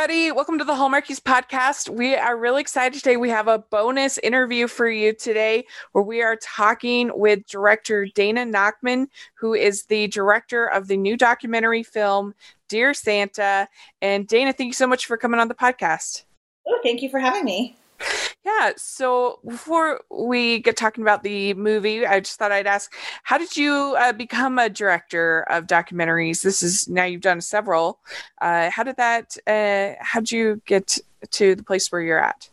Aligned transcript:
everybody. 0.00 0.32
Welcome 0.32 0.56
to 0.56 0.64
the 0.64 0.72
Hallmarkies 0.72 1.20
podcast. 1.20 1.90
We 1.90 2.14
are 2.14 2.34
really 2.34 2.62
excited 2.62 2.96
today. 2.96 3.18
We 3.18 3.28
have 3.28 3.48
a 3.48 3.58
bonus 3.58 4.16
interview 4.16 4.66
for 4.66 4.88
you 4.88 5.12
today 5.12 5.66
where 5.92 6.02
we 6.02 6.22
are 6.22 6.36
talking 6.36 7.10
with 7.14 7.46
director 7.46 8.06
Dana 8.14 8.46
Nachman, 8.46 9.08
who 9.34 9.52
is 9.52 9.84
the 9.84 10.06
director 10.06 10.64
of 10.64 10.88
the 10.88 10.96
new 10.96 11.18
documentary 11.18 11.82
film 11.82 12.32
Dear 12.70 12.94
Santa. 12.94 13.68
And 14.00 14.26
Dana, 14.26 14.54
thank 14.54 14.68
you 14.68 14.72
so 14.72 14.86
much 14.86 15.04
for 15.04 15.18
coming 15.18 15.38
on 15.38 15.48
the 15.48 15.54
podcast. 15.54 16.22
Oh, 16.66 16.78
thank 16.82 17.02
you 17.02 17.10
for 17.10 17.18
having 17.18 17.44
me. 17.44 17.76
Yeah. 18.44 18.72
So 18.76 19.40
before 19.46 20.00
we 20.10 20.60
get 20.60 20.76
talking 20.76 21.02
about 21.02 21.22
the 21.22 21.54
movie, 21.54 22.06
I 22.06 22.20
just 22.20 22.38
thought 22.38 22.52
I'd 22.52 22.66
ask, 22.66 22.92
how 23.22 23.38
did 23.38 23.56
you 23.56 23.96
uh, 23.98 24.12
become 24.12 24.58
a 24.58 24.68
director 24.68 25.42
of 25.42 25.66
documentaries? 25.66 26.42
This 26.42 26.62
is 26.62 26.88
now 26.88 27.04
you've 27.04 27.20
done 27.20 27.40
several. 27.40 27.98
Uh, 28.40 28.70
how 28.70 28.82
did 28.82 28.96
that? 28.96 29.36
Uh, 29.46 29.94
how 30.00 30.20
did 30.20 30.32
you 30.32 30.62
get 30.66 30.98
to 31.30 31.54
the 31.54 31.62
place 31.62 31.90
where 31.92 32.00
you're 32.02 32.22
at? 32.22 32.48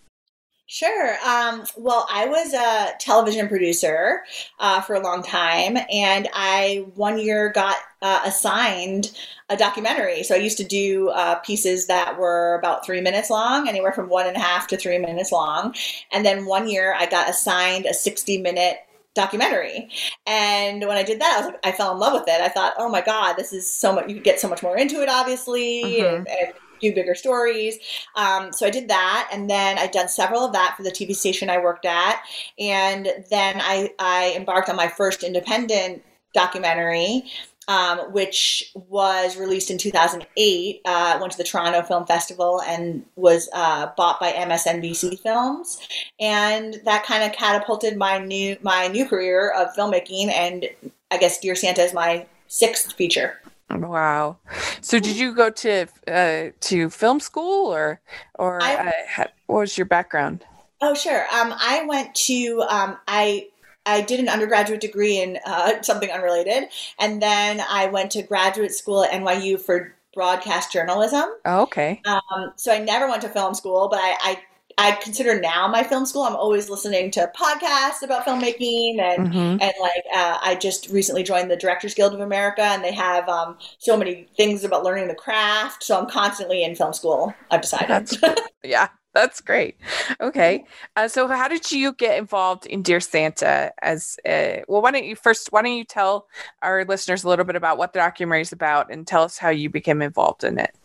Sure. 0.69 1.15
Um, 1.25 1.63
well, 1.77 2.05
I 2.11 2.25
was 2.25 2.53
a 2.53 2.91
television 2.99 3.47
producer 3.47 4.23
uh, 4.59 4.81
for 4.81 4.95
a 4.95 4.99
long 4.99 5.23
time, 5.23 5.77
and 5.89 6.27
I 6.33 6.87
one 6.95 7.17
year 7.17 7.49
got 7.49 7.77
uh, 8.01 8.21
assigned 8.25 9.17
a 9.47 9.55
documentary. 9.55 10.23
So 10.23 10.35
I 10.35 10.39
used 10.39 10.57
to 10.57 10.65
do 10.65 11.07
uh, 11.09 11.35
pieces 11.35 11.87
that 11.87 12.19
were 12.19 12.55
about 12.55 12.85
three 12.85 12.99
minutes 12.99 13.29
long, 13.29 13.69
anywhere 13.69 13.93
from 13.93 14.09
one 14.09 14.27
and 14.27 14.35
a 14.35 14.41
half 14.41 14.67
to 14.67 14.77
three 14.77 14.97
minutes 14.97 15.31
long. 15.31 15.73
And 16.11 16.25
then 16.25 16.45
one 16.45 16.67
year 16.67 16.93
I 16.93 17.05
got 17.05 17.29
assigned 17.29 17.85
a 17.85 17.93
60 17.93 18.41
minute 18.41 18.79
documentary. 19.15 19.89
And 20.25 20.85
when 20.85 20.97
I 20.97 21.03
did 21.03 21.21
that, 21.21 21.33
I 21.33 21.37
was 21.37 21.45
like, 21.47 21.65
I 21.65 21.71
fell 21.71 21.93
in 21.93 21.99
love 21.99 22.13
with 22.13 22.27
it. 22.27 22.41
I 22.41 22.49
thought, 22.49 22.73
oh 22.77 22.89
my 22.89 23.01
God, 23.01 23.35
this 23.35 23.53
is 23.53 23.71
so 23.71 23.93
much, 23.93 24.09
you 24.09 24.15
could 24.15 24.23
get 24.25 24.41
so 24.41 24.49
much 24.49 24.61
more 24.61 24.77
into 24.77 25.01
it, 25.01 25.07
obviously. 25.07 25.83
Mm-hmm. 25.85 26.15
And, 26.15 26.27
and 26.27 26.53
do 26.79 26.93
bigger 26.93 27.15
stories. 27.15 27.77
Um, 28.15 28.51
so 28.53 28.65
I 28.65 28.69
did 28.69 28.87
that, 28.89 29.29
and 29.31 29.49
then 29.49 29.77
I'd 29.77 29.91
done 29.91 30.07
several 30.07 30.45
of 30.45 30.53
that 30.53 30.75
for 30.77 30.83
the 30.83 30.91
TV 30.91 31.15
station 31.15 31.49
I 31.49 31.57
worked 31.57 31.85
at, 31.85 32.21
and 32.59 33.07
then 33.29 33.59
I 33.61 33.91
I 33.99 34.33
embarked 34.35 34.69
on 34.69 34.75
my 34.75 34.87
first 34.87 35.23
independent 35.23 36.03
documentary. 36.33 37.23
Um, 37.69 38.13
which 38.13 38.71
was 38.73 39.35
released 39.35 39.69
in 39.69 39.77
2008. 39.77 40.79
Uh, 40.85 41.17
went 41.19 41.33
to 41.33 41.37
the 41.37 41.43
Toronto 41.43 41.81
Film 41.81 42.05
Festival 42.05 42.61
and 42.61 43.05
was 43.17 43.49
uh, 43.51 43.89
bought 43.97 44.21
by 44.21 44.31
MSNBC 44.31 45.19
Films, 45.19 45.77
and 46.17 46.79
that 46.85 47.05
kind 47.05 47.25
of 47.25 47.33
catapulted 47.33 47.97
my 47.97 48.19
new 48.19 48.55
my 48.61 48.87
new 48.87 49.05
career 49.05 49.51
of 49.51 49.67
filmmaking. 49.75 50.29
And 50.29 50.69
I 51.11 51.17
guess 51.17 51.41
Dear 51.41 51.55
Santa 51.55 51.81
is 51.81 51.93
my 51.93 52.25
sixth 52.47 52.93
feature. 52.93 53.41
Wow. 53.69 54.37
So 54.81 54.99
did 54.99 55.17
you 55.17 55.35
go 55.35 55.49
to 55.49 55.87
uh, 56.07 56.51
to 56.61 56.89
film 56.89 57.19
school 57.19 57.73
or 57.73 57.99
or 58.35 58.61
I, 58.61 58.93
uh, 59.17 59.25
what 59.47 59.59
was 59.59 59.77
your 59.77 59.85
background? 59.85 60.45
Oh, 60.81 60.93
sure. 60.93 61.23
Um, 61.33 61.53
I 61.57 61.85
went 61.85 62.15
to 62.15 62.63
um, 62.69 62.97
I 63.07 63.47
I 63.85 64.01
did 64.01 64.19
an 64.19 64.29
undergraduate 64.29 64.81
degree 64.81 65.19
in 65.19 65.39
uh, 65.45 65.81
something 65.81 66.11
unrelated, 66.11 66.69
and 66.99 67.21
then 67.21 67.61
I 67.69 67.87
went 67.87 68.11
to 68.11 68.23
graduate 68.23 68.73
school 68.73 69.03
at 69.03 69.11
NYU 69.11 69.59
for 69.59 69.93
broadcast 70.13 70.71
journalism. 70.71 71.25
Oh, 71.45 71.61
okay. 71.63 72.01
Um, 72.05 72.53
so 72.55 72.73
I 72.73 72.79
never 72.79 73.07
went 73.07 73.21
to 73.21 73.29
film 73.29 73.53
school, 73.53 73.87
but 73.89 73.99
I, 73.99 74.17
I 74.21 74.39
I 74.77 74.91
consider 74.91 75.39
now 75.39 75.67
my 75.67 75.83
film 75.83 76.05
school. 76.05 76.23
I'm 76.23 76.35
always 76.35 76.69
listening 76.69 77.09
to 77.11 77.31
podcasts 77.35 78.03
about 78.03 78.25
filmmaking, 78.25 78.99
and 78.99 79.27
mm-hmm. 79.27 79.61
and 79.61 79.73
like 79.81 80.03
uh, 80.13 80.37
I 80.41 80.57
just 80.59 80.89
recently 80.89 81.23
joined 81.23 81.49
the 81.49 81.55
Directors 81.55 81.95
Guild 81.95 82.13
of 82.13 82.19
America, 82.19 82.61
and 82.61 82.83
they 82.83 82.93
have 82.93 83.27
um, 83.27 83.57
so 83.79 83.97
many 83.97 84.27
things 84.37 84.63
about 84.63 84.83
learning 84.83 85.07
the 85.07 85.15
craft. 85.15 85.83
So 85.83 85.99
I'm 85.99 86.07
constantly 86.07 86.63
in 86.63 86.75
film 86.75 86.93
school. 86.93 87.33
I've 87.49 87.61
decided. 87.61 88.11
yeah, 88.63 88.89
that's 89.13 89.41
great. 89.41 89.77
Okay, 90.21 90.63
uh, 90.95 91.07
so 91.07 91.27
how 91.27 91.47
did 91.47 91.71
you 91.71 91.93
get 91.93 92.19
involved 92.19 92.67
in 92.67 92.83
Dear 92.83 92.99
Santa? 92.99 93.71
As 93.81 94.19
uh, 94.29 94.61
well, 94.67 94.83
why 94.83 94.91
don't 94.91 95.05
you 95.05 95.15
first? 95.15 95.51
Why 95.51 95.63
don't 95.63 95.75
you 95.75 95.85
tell 95.85 96.27
our 96.61 96.85
listeners 96.85 97.23
a 97.23 97.29
little 97.29 97.45
bit 97.45 97.55
about 97.55 97.79
what 97.79 97.93
the 97.93 97.99
documentary 97.99 98.41
is 98.41 98.51
about, 98.51 98.91
and 98.91 99.07
tell 99.07 99.23
us 99.23 99.39
how 99.39 99.49
you 99.49 99.71
became 99.71 100.03
involved 100.03 100.43
in 100.43 100.59
it? 100.59 100.75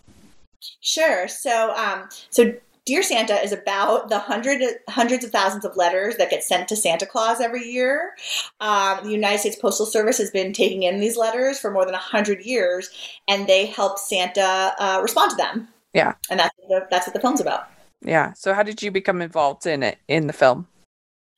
Sure. 0.80 1.28
So, 1.28 1.74
um, 1.74 2.08
so 2.30 2.54
Dear 2.84 3.04
Santa 3.04 3.34
is 3.34 3.52
about 3.52 4.08
the 4.08 4.18
hundred, 4.18 4.60
hundreds 4.88 5.24
of 5.24 5.30
thousands 5.30 5.64
of 5.64 5.76
letters 5.76 6.16
that 6.16 6.30
get 6.30 6.42
sent 6.42 6.68
to 6.68 6.76
Santa 6.76 7.06
Claus 7.06 7.40
every 7.40 7.64
year. 7.64 8.14
Um, 8.60 9.04
the 9.04 9.10
United 9.10 9.38
States 9.38 9.56
Postal 9.56 9.86
Service 9.86 10.18
has 10.18 10.32
been 10.32 10.52
taking 10.52 10.82
in 10.82 10.98
these 10.98 11.16
letters 11.16 11.60
for 11.60 11.70
more 11.70 11.84
than 11.84 11.92
100 11.92 12.44
years, 12.44 12.90
and 13.28 13.46
they 13.46 13.66
help 13.66 13.98
Santa 13.98 14.74
uh, 14.80 14.98
respond 15.00 15.30
to 15.30 15.36
them. 15.36 15.68
Yeah. 15.94 16.14
And 16.28 16.40
that's, 16.40 16.56
the, 16.68 16.86
that's 16.90 17.06
what 17.06 17.14
the 17.14 17.20
film's 17.20 17.40
about. 17.40 17.68
Yeah. 18.04 18.32
So, 18.32 18.52
how 18.52 18.64
did 18.64 18.82
you 18.82 18.90
become 18.90 19.22
involved 19.22 19.64
in 19.64 19.84
it, 19.84 19.98
in 20.08 20.26
the 20.26 20.32
film? 20.32 20.66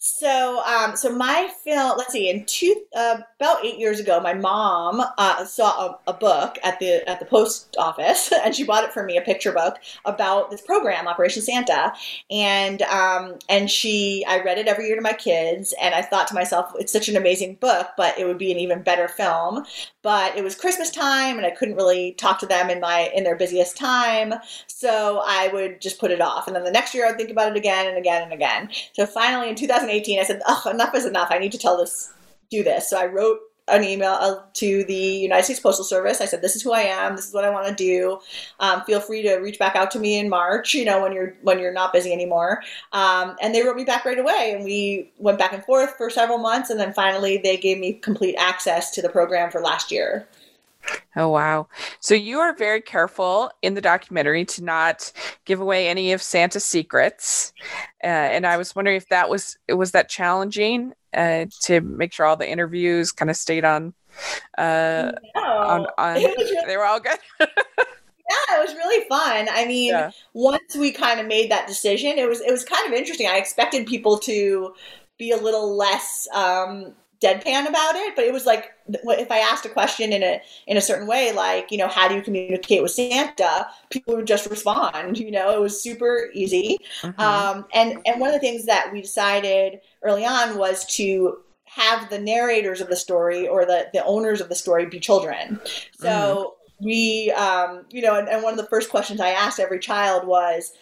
So, 0.06 0.62
um, 0.66 0.97
so 0.97 1.16
my 1.16 1.50
film, 1.65 1.97
let's 1.97 2.12
see, 2.12 2.28
in 2.28 2.44
two, 2.44 2.84
uh, 2.94 3.20
about 3.41 3.65
eight 3.65 3.78
years 3.78 4.00
ago, 4.00 4.20
my 4.20 4.34
mom 4.34 5.03
uh, 5.16 5.47
saw 5.47 5.97
a, 6.06 6.10
a, 6.10 6.12
book 6.12 6.59
at 6.62 6.78
the 6.78 7.09
at 7.09 7.20
the 7.20 7.25
post 7.25 7.75
office, 7.78 8.31
and 8.44 8.54
she 8.54 8.64
bought 8.64 8.84
it 8.84 8.93
for 8.93 9.03
me, 9.03 9.16
a 9.16 9.22
picture 9.22 9.50
book 9.50 9.78
about 10.04 10.50
this 10.50 10.60
program, 10.60 11.09
Operation 11.09 11.41
Santa, 11.41 11.94
and 12.31 12.82
um, 12.82 13.38
and 13.48 13.70
she, 13.70 14.22
I 14.28 14.43
read 14.43 14.59
it 14.59 14.66
every 14.66 14.88
year 14.88 14.97
to 14.97 15.00
my 15.00 15.14
kids, 15.14 15.75
and 15.81 15.94
I 15.94 16.03
thought 16.03 16.28
to 16.28 16.34
myself, 16.34 16.72
it's 16.75 16.93
such 16.93 17.09
an 17.09 17.16
amazing 17.16 17.54
book, 17.54 17.88
but 17.97 18.19
it 18.19 18.26
would 18.26 18.37
be 18.37 18.53
an 18.53 18.59
even 18.59 18.82
better 18.82 19.09
film. 19.09 19.64
But 20.03 20.37
it 20.37 20.44
was 20.44 20.54
Christmas 20.54 20.91
time, 20.91 21.38
and 21.38 21.47
I 21.47 21.50
couldn't 21.50 21.76
really 21.76 22.12
talk 22.12 22.38
to 22.41 22.47
them 22.47 22.69
in 22.69 22.78
my 22.78 23.10
in 23.14 23.25
their 23.25 23.37
busiest 23.37 23.78
time, 23.78 24.34
so 24.66 25.22
I 25.25 25.48
would 25.48 25.81
just 25.81 25.98
put 25.98 26.10
it 26.10 26.20
off, 26.20 26.47
and 26.47 26.54
then 26.54 26.64
the 26.64 26.70
next 26.70 26.94
year 26.94 27.09
I'd 27.09 27.16
think 27.16 27.31
about 27.31 27.53
it 27.53 27.56
again 27.56 27.87
and 27.87 27.97
again 27.97 28.22
and 28.22 28.34
again. 28.34 28.69
So 28.93 29.06
finally, 29.06 29.48
in 29.48 29.54
2008 29.54 29.94
2018, 30.03 30.21
I 30.21 30.25
said, 30.25 30.43
oh, 30.47 30.71
enough 30.71 30.94
is 30.94 31.06
enough. 31.06 31.28
I 31.31 31.38
need 31.38 31.53
to 31.53 31.59
tell 31.59 31.77
this, 31.77 32.12
do 32.50 32.62
this. 32.62 32.91
So 32.91 32.99
I 32.99 33.06
wrote 33.06 33.38
an 33.69 33.82
email 33.82 34.44
to 34.53 34.84
the 34.84 34.94
United 34.94 35.44
States 35.44 35.60
Postal 35.60 35.84
Service. 35.84 36.21
I 36.21 36.27
said, 36.27 36.43
"This 36.43 36.55
is 36.55 36.62
who 36.62 36.72
I 36.72 36.81
am. 36.81 37.16
This 37.16 37.27
is 37.27 37.32
what 37.32 37.44
I 37.44 37.50
want 37.50 37.66
to 37.66 37.75
do. 37.75 38.19
Um, 38.60 38.82
feel 38.82 39.00
free 39.00 39.22
to 39.22 39.37
reach 39.37 39.59
back 39.59 39.75
out 39.75 39.91
to 39.93 39.99
me 39.99 40.19
in 40.19 40.28
March. 40.28 40.75
You 40.75 40.84
know, 40.84 41.00
when 41.03 41.12
you're 41.12 41.34
when 41.43 41.59
you're 41.59 41.72
not 41.72 41.93
busy 41.93 42.12
anymore." 42.12 42.62
Um, 42.93 43.37
and 43.41 43.55
they 43.55 43.62
wrote 43.62 43.77
me 43.77 43.84
back 43.84 44.05
right 44.05 44.19
away, 44.19 44.53
and 44.55 44.65
we 44.65 45.10
went 45.19 45.38
back 45.38 45.53
and 45.53 45.65
forth 45.65 45.97
for 45.97 46.11
several 46.11 46.38
months, 46.38 46.69
and 46.69 46.78
then 46.78 46.93
finally 46.93 47.38
they 47.38 47.56
gave 47.56 47.78
me 47.78 47.94
complete 47.94 48.37
access 48.37 48.91
to 48.93 49.03
the 49.03 49.09
program 49.09 49.50
for 49.50 49.61
last 49.61 49.91
year. 49.91 50.28
Oh, 51.16 51.28
wow. 51.28 51.68
So 52.00 52.14
you 52.14 52.38
are 52.40 52.54
very 52.54 52.80
careful 52.80 53.50
in 53.62 53.74
the 53.74 53.80
documentary 53.80 54.44
to 54.46 54.64
not 54.64 55.12
give 55.44 55.60
away 55.60 55.88
any 55.88 56.12
of 56.12 56.22
Santa's 56.22 56.64
secrets. 56.64 57.52
Uh, 58.02 58.06
and 58.06 58.46
I 58.46 58.56
was 58.56 58.74
wondering 58.74 58.96
if 58.96 59.08
that 59.08 59.28
was, 59.30 59.56
it 59.68 59.74
was 59.74 59.92
that 59.92 60.08
challenging 60.08 60.92
uh, 61.14 61.46
to 61.62 61.80
make 61.80 62.12
sure 62.12 62.26
all 62.26 62.36
the 62.36 62.50
interviews 62.50 63.12
kind 63.12 63.30
of 63.30 63.36
stayed 63.36 63.64
on, 63.64 63.94
uh, 64.58 65.12
no. 65.34 65.42
on, 65.42 65.86
on 65.98 66.14
really- 66.16 66.56
they 66.66 66.76
were 66.76 66.84
all 66.84 67.00
good. 67.00 67.18
Yeah, 68.30 68.56
it 68.58 68.66
was 68.66 68.74
really 68.74 69.06
fun. 69.06 69.48
I 69.50 69.66
mean, 69.66 69.90
yeah. 69.90 70.10
once 70.32 70.74
we 70.74 70.92
kind 70.92 71.20
of 71.20 71.26
made 71.26 71.50
that 71.50 71.66
decision, 71.66 72.16
it 72.16 72.26
was 72.26 72.40
it 72.40 72.50
was 72.50 72.64
kind 72.64 72.86
of 72.86 72.98
interesting. 72.98 73.26
I 73.26 73.36
expected 73.36 73.86
people 73.86 74.18
to 74.20 74.72
be 75.18 75.30
a 75.30 75.36
little 75.36 75.76
less 75.76 76.26
um, 76.32 76.94
deadpan 77.24 77.66
about 77.68 77.94
it, 77.96 78.14
but 78.14 78.24
it 78.24 78.32
was 78.32 78.44
like 78.44 78.72
if 78.86 79.30
I 79.30 79.38
asked 79.38 79.64
a 79.64 79.68
question 79.68 80.12
in 80.12 80.22
a 80.22 80.40
in 80.66 80.76
a 80.76 80.80
certain 80.80 81.06
way, 81.06 81.32
like 81.32 81.70
you 81.70 81.78
know, 81.78 81.88
how 81.88 82.06
do 82.08 82.14
you 82.14 82.22
communicate 82.22 82.82
with 82.82 82.90
Santa? 82.90 83.66
People 83.90 84.16
would 84.16 84.26
just 84.26 84.48
respond. 84.50 85.18
You 85.18 85.30
know, 85.30 85.54
it 85.54 85.60
was 85.60 85.80
super 85.80 86.28
easy. 86.34 86.78
Mm-hmm. 87.02 87.20
Um, 87.20 87.66
and 87.72 87.98
and 88.06 88.20
one 88.20 88.28
of 88.28 88.34
the 88.34 88.40
things 88.40 88.66
that 88.66 88.90
we 88.92 89.00
decided 89.00 89.81
early 90.02 90.25
on 90.25 90.58
was 90.58 90.84
to 90.96 91.38
have 91.64 92.10
the 92.10 92.19
narrators 92.19 92.81
of 92.81 92.88
the 92.88 92.96
story 92.96 93.49
or 93.49 93.64
the 93.64 93.88
the 93.93 94.04
owners 94.04 94.40
of 94.40 94.49
the 94.49 94.54
story 94.54 94.87
be 94.87 95.00
children. 95.00 95.60
So. 95.99 96.08
Mm-hmm. 96.08 96.60
We, 96.81 97.31
um, 97.31 97.87
you 97.90 98.02
know, 98.02 98.19
and, 98.19 98.28
and 98.28 98.43
one 98.43 98.52
of 98.52 98.58
the 98.58 98.66
first 98.66 98.90
questions 98.90 99.20
I 99.20 99.31
asked 99.31 99.60
every 99.60 99.78
child 99.78 100.26
was, 100.26 100.72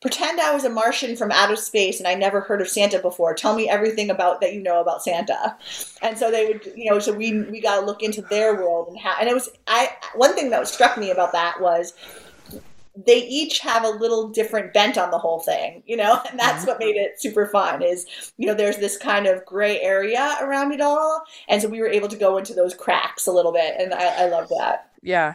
pretend 0.00 0.40
I 0.40 0.54
was 0.54 0.64
a 0.64 0.70
Martian 0.70 1.16
from 1.16 1.32
outer 1.32 1.56
space 1.56 1.98
and 1.98 2.06
I 2.06 2.14
never 2.14 2.40
heard 2.40 2.60
of 2.60 2.68
Santa 2.68 2.98
before. 3.00 3.34
Tell 3.34 3.56
me 3.56 3.68
everything 3.68 4.10
about 4.10 4.40
that 4.40 4.54
you 4.54 4.62
know 4.62 4.80
about 4.80 5.02
Santa. 5.02 5.56
And 6.02 6.16
so 6.16 6.30
they 6.30 6.46
would, 6.46 6.72
you 6.76 6.90
know, 6.90 6.98
so 6.98 7.12
we 7.12 7.42
we 7.42 7.60
got 7.60 7.80
to 7.80 7.86
look 7.86 8.02
into 8.02 8.22
their 8.22 8.54
world 8.54 8.88
and 8.88 8.98
how. 8.98 9.16
And 9.18 9.28
it 9.28 9.34
was 9.34 9.48
I 9.66 9.90
one 10.14 10.34
thing 10.34 10.50
that 10.50 10.68
struck 10.68 10.98
me 10.98 11.10
about 11.10 11.32
that 11.32 11.60
was 11.60 11.94
they 13.06 13.24
each 13.26 13.60
have 13.60 13.84
a 13.84 13.88
little 13.88 14.28
different 14.28 14.72
bent 14.72 14.98
on 14.98 15.10
the 15.10 15.18
whole 15.18 15.40
thing, 15.40 15.82
you 15.86 15.96
know, 15.96 16.20
and 16.30 16.38
that's 16.38 16.66
what 16.66 16.78
made 16.78 16.96
it 16.96 17.20
super 17.20 17.46
fun. 17.46 17.82
Is 17.82 18.32
you 18.36 18.46
know, 18.46 18.54
there's 18.54 18.78
this 18.78 18.96
kind 18.96 19.26
of 19.26 19.44
gray 19.44 19.80
area 19.80 20.36
around 20.40 20.72
it 20.72 20.80
all, 20.80 21.22
and 21.48 21.60
so 21.60 21.68
we 21.68 21.80
were 21.80 21.88
able 21.88 22.08
to 22.08 22.16
go 22.16 22.38
into 22.38 22.54
those 22.54 22.74
cracks 22.74 23.26
a 23.26 23.32
little 23.32 23.52
bit, 23.52 23.74
and 23.78 23.94
I, 23.94 24.24
I 24.24 24.28
love 24.28 24.48
that. 24.48 24.90
Yeah, 25.02 25.34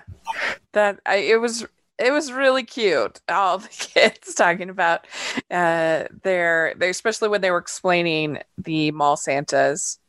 that 0.73 0.99
I, 1.05 1.17
it 1.17 1.39
was 1.39 1.65
it 2.03 2.11
was 2.11 2.31
really 2.31 2.63
cute. 2.63 3.21
All 3.29 3.57
the 3.59 3.69
kids 3.69 4.35
talking 4.35 4.69
about 4.69 5.07
uh, 5.49 6.05
their, 6.23 6.73
they 6.77 6.89
especially 6.89 7.29
when 7.29 7.41
they 7.41 7.51
were 7.51 7.57
explaining 7.57 8.39
the 8.57 8.91
mall 8.91 9.17
Santas, 9.17 9.99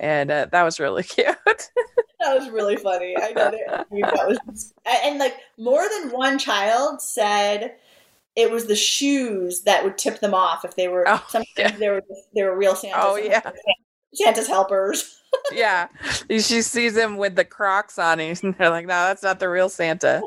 and 0.00 0.30
uh, 0.30 0.46
that 0.52 0.62
was 0.62 0.80
really 0.80 1.02
cute. 1.04 1.26
that 1.46 2.34
was 2.34 2.50
really 2.50 2.76
funny. 2.76 3.16
I. 3.16 3.32
I 3.36 3.84
mean, 3.90 4.02
that 4.02 4.26
was, 4.26 4.74
and 5.04 5.18
like 5.18 5.36
more 5.58 5.86
than 6.00 6.10
one 6.10 6.38
child 6.38 7.00
said 7.00 7.76
it 8.36 8.50
was 8.50 8.66
the 8.66 8.76
shoes 8.76 9.62
that 9.62 9.82
would 9.82 9.98
tip 9.98 10.20
them 10.20 10.34
off 10.34 10.64
if 10.64 10.76
they 10.76 10.88
were 10.88 11.04
oh, 11.08 11.24
sometimes 11.28 11.54
yeah. 11.56 11.70
they 11.76 11.88
were 11.88 12.02
they 12.34 12.42
were 12.42 12.56
real 12.56 12.74
Santas. 12.74 13.00
Oh 13.04 13.16
yeah. 13.16 13.50
Santa's 14.14 14.46
helpers. 14.46 15.20
yeah. 15.52 15.88
She 16.30 16.62
sees 16.62 16.96
him 16.96 17.16
with 17.16 17.36
the 17.36 17.44
Crocs 17.44 17.98
on 17.98 18.20
and 18.20 18.54
they're 18.58 18.70
like, 18.70 18.86
no, 18.86 19.06
that's 19.06 19.22
not 19.22 19.40
the 19.40 19.48
real 19.48 19.68
Santa. 19.68 20.22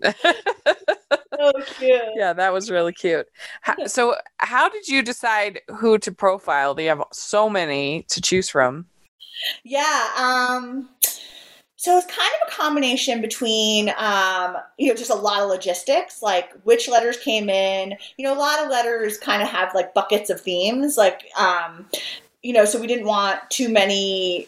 so 0.02 1.52
cute. 1.76 2.02
Yeah, 2.16 2.32
that 2.32 2.52
was 2.52 2.70
really 2.70 2.92
cute. 2.92 3.26
so, 3.86 4.16
how 4.38 4.68
did 4.68 4.88
you 4.88 5.02
decide 5.02 5.60
who 5.68 5.98
to 5.98 6.12
profile? 6.12 6.74
Do 6.74 6.82
you 6.82 6.88
have 6.88 7.02
so 7.12 7.48
many 7.48 8.04
to 8.08 8.20
choose 8.20 8.48
from? 8.48 8.86
Yeah. 9.64 10.08
Um, 10.16 10.88
so 11.82 11.96
it's 11.98 12.06
kind 12.06 12.30
of 12.40 12.52
a 12.52 12.56
combination 12.56 13.20
between, 13.20 13.92
um, 13.96 14.56
you 14.78 14.88
know, 14.88 14.94
just 14.94 15.10
a 15.10 15.16
lot 15.16 15.40
of 15.40 15.48
logistics, 15.48 16.22
like 16.22 16.52
which 16.62 16.88
letters 16.88 17.16
came 17.16 17.50
in. 17.50 17.96
You 18.16 18.24
know, 18.24 18.34
a 18.34 18.38
lot 18.38 18.62
of 18.62 18.70
letters 18.70 19.18
kind 19.18 19.42
of 19.42 19.48
have 19.48 19.74
like 19.74 19.92
buckets 19.92 20.30
of 20.30 20.40
themes, 20.40 20.96
like, 20.96 21.24
um, 21.36 21.86
you 22.42 22.52
know, 22.52 22.64
so 22.64 22.80
we 22.80 22.86
didn't 22.86 23.06
want 23.06 23.40
too 23.50 23.68
many 23.68 24.46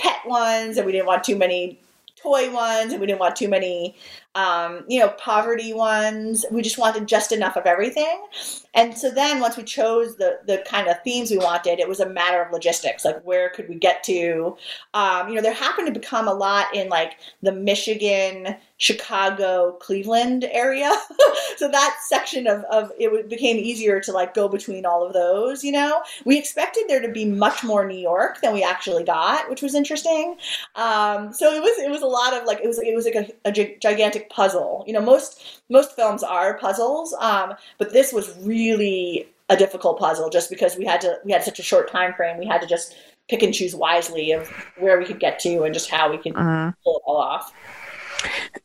pet 0.00 0.26
ones, 0.26 0.76
and 0.76 0.84
we 0.84 0.90
didn't 0.90 1.06
want 1.06 1.22
too 1.22 1.36
many 1.36 1.78
toy 2.16 2.52
ones, 2.52 2.92
and 2.92 3.00
we 3.00 3.06
didn't 3.06 3.20
want 3.20 3.36
too 3.36 3.48
many 3.48 3.96
um, 4.34 4.84
you 4.88 4.98
know, 4.98 5.10
poverty 5.10 5.74
ones. 5.74 6.46
We 6.50 6.62
just 6.62 6.78
wanted 6.78 7.06
just 7.06 7.32
enough 7.32 7.56
of 7.56 7.66
everything. 7.66 8.26
And 8.74 8.96
so 8.96 9.10
then 9.10 9.40
once 9.40 9.56
we 9.56 9.62
chose 9.62 10.16
the 10.16 10.38
the 10.46 10.64
kind 10.66 10.88
of 10.88 10.96
themes 11.02 11.30
we 11.30 11.38
wanted, 11.38 11.78
it 11.78 11.88
was 11.88 12.00
a 12.00 12.08
matter 12.08 12.42
of 12.42 12.52
logistics. 12.52 13.04
Like 13.04 13.20
where 13.22 13.50
could 13.50 13.68
we 13.68 13.74
get 13.74 14.02
to? 14.04 14.56
Um, 14.94 15.28
you 15.28 15.34
know, 15.34 15.42
there 15.42 15.52
happened 15.52 15.86
to 15.92 15.98
become 15.98 16.28
a 16.28 16.34
lot 16.34 16.74
in 16.74 16.88
like 16.88 17.18
the 17.42 17.52
Michigan, 17.52 18.56
Chicago, 18.82 19.76
Cleveland 19.78 20.44
area. 20.50 20.90
so 21.56 21.68
that 21.68 21.98
section 22.04 22.48
of, 22.48 22.64
of 22.64 22.90
it 22.98 23.28
became 23.28 23.56
easier 23.56 24.00
to 24.00 24.10
like 24.10 24.34
go 24.34 24.48
between 24.48 24.84
all 24.84 25.06
of 25.06 25.12
those, 25.12 25.62
you 25.62 25.70
know? 25.70 26.02
We 26.24 26.36
expected 26.36 26.86
there 26.88 27.00
to 27.00 27.08
be 27.08 27.24
much 27.24 27.62
more 27.62 27.86
New 27.86 27.96
York 27.96 28.40
than 28.40 28.52
we 28.52 28.64
actually 28.64 29.04
got, 29.04 29.48
which 29.48 29.62
was 29.62 29.76
interesting. 29.76 30.36
Um, 30.74 31.32
so 31.32 31.54
it 31.54 31.62
was 31.62 31.78
it 31.78 31.92
was 31.92 32.02
a 32.02 32.06
lot 32.06 32.34
of 32.34 32.44
like 32.44 32.58
it 32.58 32.66
was 32.66 32.80
it 32.80 32.92
was 32.92 33.04
like 33.04 33.14
a, 33.14 33.28
a 33.44 33.76
gigantic 33.78 34.28
puzzle. 34.30 34.82
You 34.84 34.94
know, 34.94 35.00
most 35.00 35.62
most 35.70 35.94
films 35.94 36.24
are 36.24 36.58
puzzles, 36.58 37.14
um, 37.20 37.54
but 37.78 37.92
this 37.92 38.12
was 38.12 38.36
really 38.40 39.28
a 39.48 39.56
difficult 39.56 40.00
puzzle 40.00 40.28
just 40.28 40.50
because 40.50 40.76
we 40.76 40.84
had 40.84 41.00
to 41.02 41.20
we 41.24 41.30
had 41.30 41.44
such 41.44 41.60
a 41.60 41.62
short 41.62 41.88
time 41.88 42.14
frame. 42.14 42.36
We 42.36 42.46
had 42.46 42.60
to 42.62 42.66
just 42.66 42.96
pick 43.28 43.44
and 43.44 43.54
choose 43.54 43.76
wisely 43.76 44.32
of 44.32 44.48
where 44.78 44.98
we 44.98 45.04
could 45.04 45.20
get 45.20 45.38
to 45.38 45.62
and 45.62 45.72
just 45.72 45.88
how 45.88 46.10
we 46.10 46.18
could 46.18 46.34
uh-huh. 46.34 46.72
pull 46.82 46.96
it 46.96 47.02
all 47.06 47.18
off. 47.18 47.52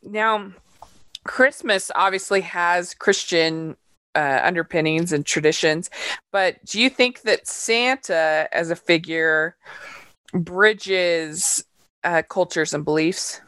Now, 0.02 0.52
Christmas 1.24 1.90
obviously 1.94 2.40
has 2.42 2.94
Christian 2.94 3.76
uh, 4.14 4.40
underpinnings 4.42 5.12
and 5.12 5.24
traditions, 5.24 5.90
but 6.32 6.64
do 6.64 6.80
you 6.80 6.90
think 6.90 7.22
that 7.22 7.46
Santa 7.46 8.48
as 8.52 8.70
a 8.70 8.76
figure 8.76 9.56
bridges 10.32 11.64
uh, 12.04 12.22
cultures 12.28 12.74
and 12.74 12.84
beliefs? 12.84 13.40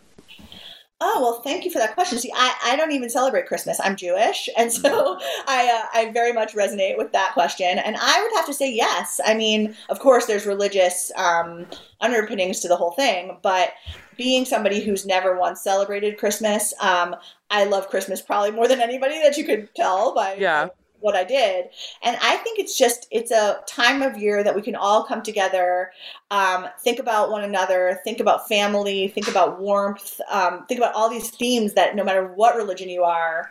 Oh 1.02 1.19
well, 1.23 1.41
thank 1.41 1.64
you 1.64 1.70
for 1.70 1.79
that 1.79 1.94
question. 1.94 2.19
See, 2.19 2.32
I, 2.35 2.55
I 2.62 2.76
don't 2.76 2.93
even 2.93 3.08
celebrate 3.08 3.47
Christmas. 3.47 3.81
I'm 3.82 3.97
Jewish, 3.97 4.50
and 4.56 4.70
so 4.70 5.19
I 5.47 5.69
uh, 5.69 5.99
I 5.99 6.12
very 6.12 6.32
much 6.32 6.55
resonate 6.55 6.99
with 6.99 7.12
that 7.12 7.32
question. 7.32 7.79
And 7.79 7.97
I 7.99 8.23
would 8.23 8.37
have 8.37 8.47
to 8.47 8.55
say 8.55 8.70
yes. 8.70 9.19
I 9.25 9.35
mean, 9.35 9.75
of 9.88 9.99
course, 9.99 10.26
there's 10.26 10.44
religious 10.44 11.11
um, 11.17 11.67
underpinnings 12.02 12.61
to 12.61 12.69
the 12.69 12.76
whole 12.76 12.93
thing, 12.93 13.38
but 13.43 13.73
being 14.19 14.44
somebody 14.44 14.81
who's 14.81 15.06
never 15.06 15.38
once 15.38 15.62
celebrated 15.62 16.19
Christmas, 16.19 16.75
um, 16.81 17.17
I 17.50 17.64
love 17.64 17.88
Christmas 17.88 18.20
probably 18.20 18.50
more 18.50 18.69
than 18.69 18.81
anybody 18.81 19.23
that 19.23 19.38
you 19.38 19.44
could 19.44 19.75
tell 19.75 20.14
by 20.14 20.35
yeah 20.35 20.69
what 21.00 21.17
I 21.17 21.25
did. 21.25 21.67
And 22.02 22.17
I 22.23 22.37
think 22.37 22.58
it's 22.58 22.76
just 22.76 23.06
it's 23.11 23.31
a 23.31 23.61
time 23.67 24.02
of 24.02 24.17
year 24.17 24.43
that 24.44 24.55
we 24.55 24.62
can 24.62 24.75
all 24.75 25.05
come 25.05 25.23
together, 25.23 25.91
um, 26.31 26.67
think 26.81 26.99
about 26.99 27.31
one 27.31 27.44
another, 27.44 28.00
think 28.05 28.20
about 28.20 28.49
family, 28.49 29.08
think 29.08 29.29
about 29.29 29.61
warmth, 29.61 30.20
um, 30.31 30.67
think 30.67 30.79
about 30.79 30.94
all 30.94 31.08
these 31.08 31.31
themes 31.31 31.75
that 31.75 31.97
no 31.97 32.05
matter 32.05 32.26
what 32.26 32.56
religion 32.56 32.88
you 32.88 33.02
are, 33.02 33.50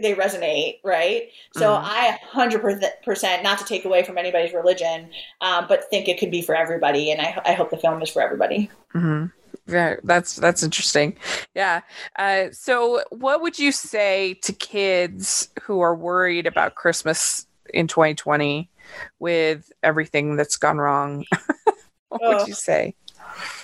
they 0.00 0.14
resonate, 0.14 0.78
right? 0.84 1.30
So 1.54 1.70
mm-hmm. 1.70 1.84
I 1.86 2.18
100% 2.32 3.42
not 3.42 3.58
to 3.58 3.64
take 3.64 3.84
away 3.84 4.02
from 4.02 4.18
anybody's 4.18 4.52
religion, 4.52 5.08
um, 5.40 5.66
but 5.68 5.88
think 5.90 6.08
it 6.08 6.18
could 6.18 6.30
be 6.30 6.42
for 6.42 6.54
everybody, 6.54 7.10
and 7.10 7.20
I, 7.20 7.40
I 7.44 7.52
hope 7.52 7.70
the 7.70 7.78
film 7.78 8.02
is 8.02 8.10
for 8.10 8.22
everybody. 8.22 8.70
Mm-hmm. 8.94 9.26
Yeah, 9.68 9.96
that's 10.04 10.36
that's 10.36 10.62
interesting. 10.62 11.16
Yeah. 11.54 11.80
Uh, 12.16 12.46
so, 12.52 13.02
what 13.10 13.42
would 13.42 13.58
you 13.58 13.72
say 13.72 14.34
to 14.42 14.52
kids 14.52 15.48
who 15.62 15.80
are 15.80 15.94
worried 15.94 16.46
about 16.46 16.76
Christmas 16.76 17.46
in 17.74 17.88
2020 17.88 18.70
with 19.18 19.72
everything 19.82 20.36
that's 20.36 20.56
gone 20.56 20.78
wrong? 20.78 21.24
what 22.08 22.20
oh. 22.22 22.38
would 22.38 22.48
you 22.48 22.54
say? 22.54 22.94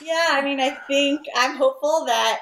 Yeah, 0.02 0.28
I 0.32 0.42
mean, 0.42 0.60
I 0.60 0.70
think 0.70 1.22
I'm 1.34 1.56
hopeful 1.56 2.04
that 2.06 2.40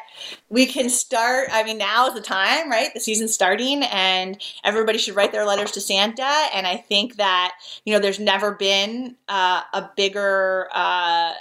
we 0.48 0.66
can 0.66 0.88
start. 0.88 1.48
I 1.52 1.62
mean, 1.62 1.78
now 1.78 2.08
is 2.08 2.14
the 2.14 2.20
time, 2.20 2.70
right? 2.70 2.92
The 2.92 3.00
season's 3.00 3.34
starting, 3.34 3.82
and 3.84 4.40
everybody 4.64 4.98
should 4.98 5.14
write 5.14 5.32
their 5.32 5.44
letters 5.44 5.70
to 5.72 5.80
Santa. 5.80 6.46
And 6.54 6.66
I 6.66 6.76
think 6.76 7.16
that, 7.16 7.52
you 7.84 7.92
know, 7.92 8.00
there's 8.00 8.18
never 8.18 8.52
been 8.52 9.16
uh, 9.28 9.62
a 9.72 9.90
bigger, 9.96 10.68
uh, 10.72 11.34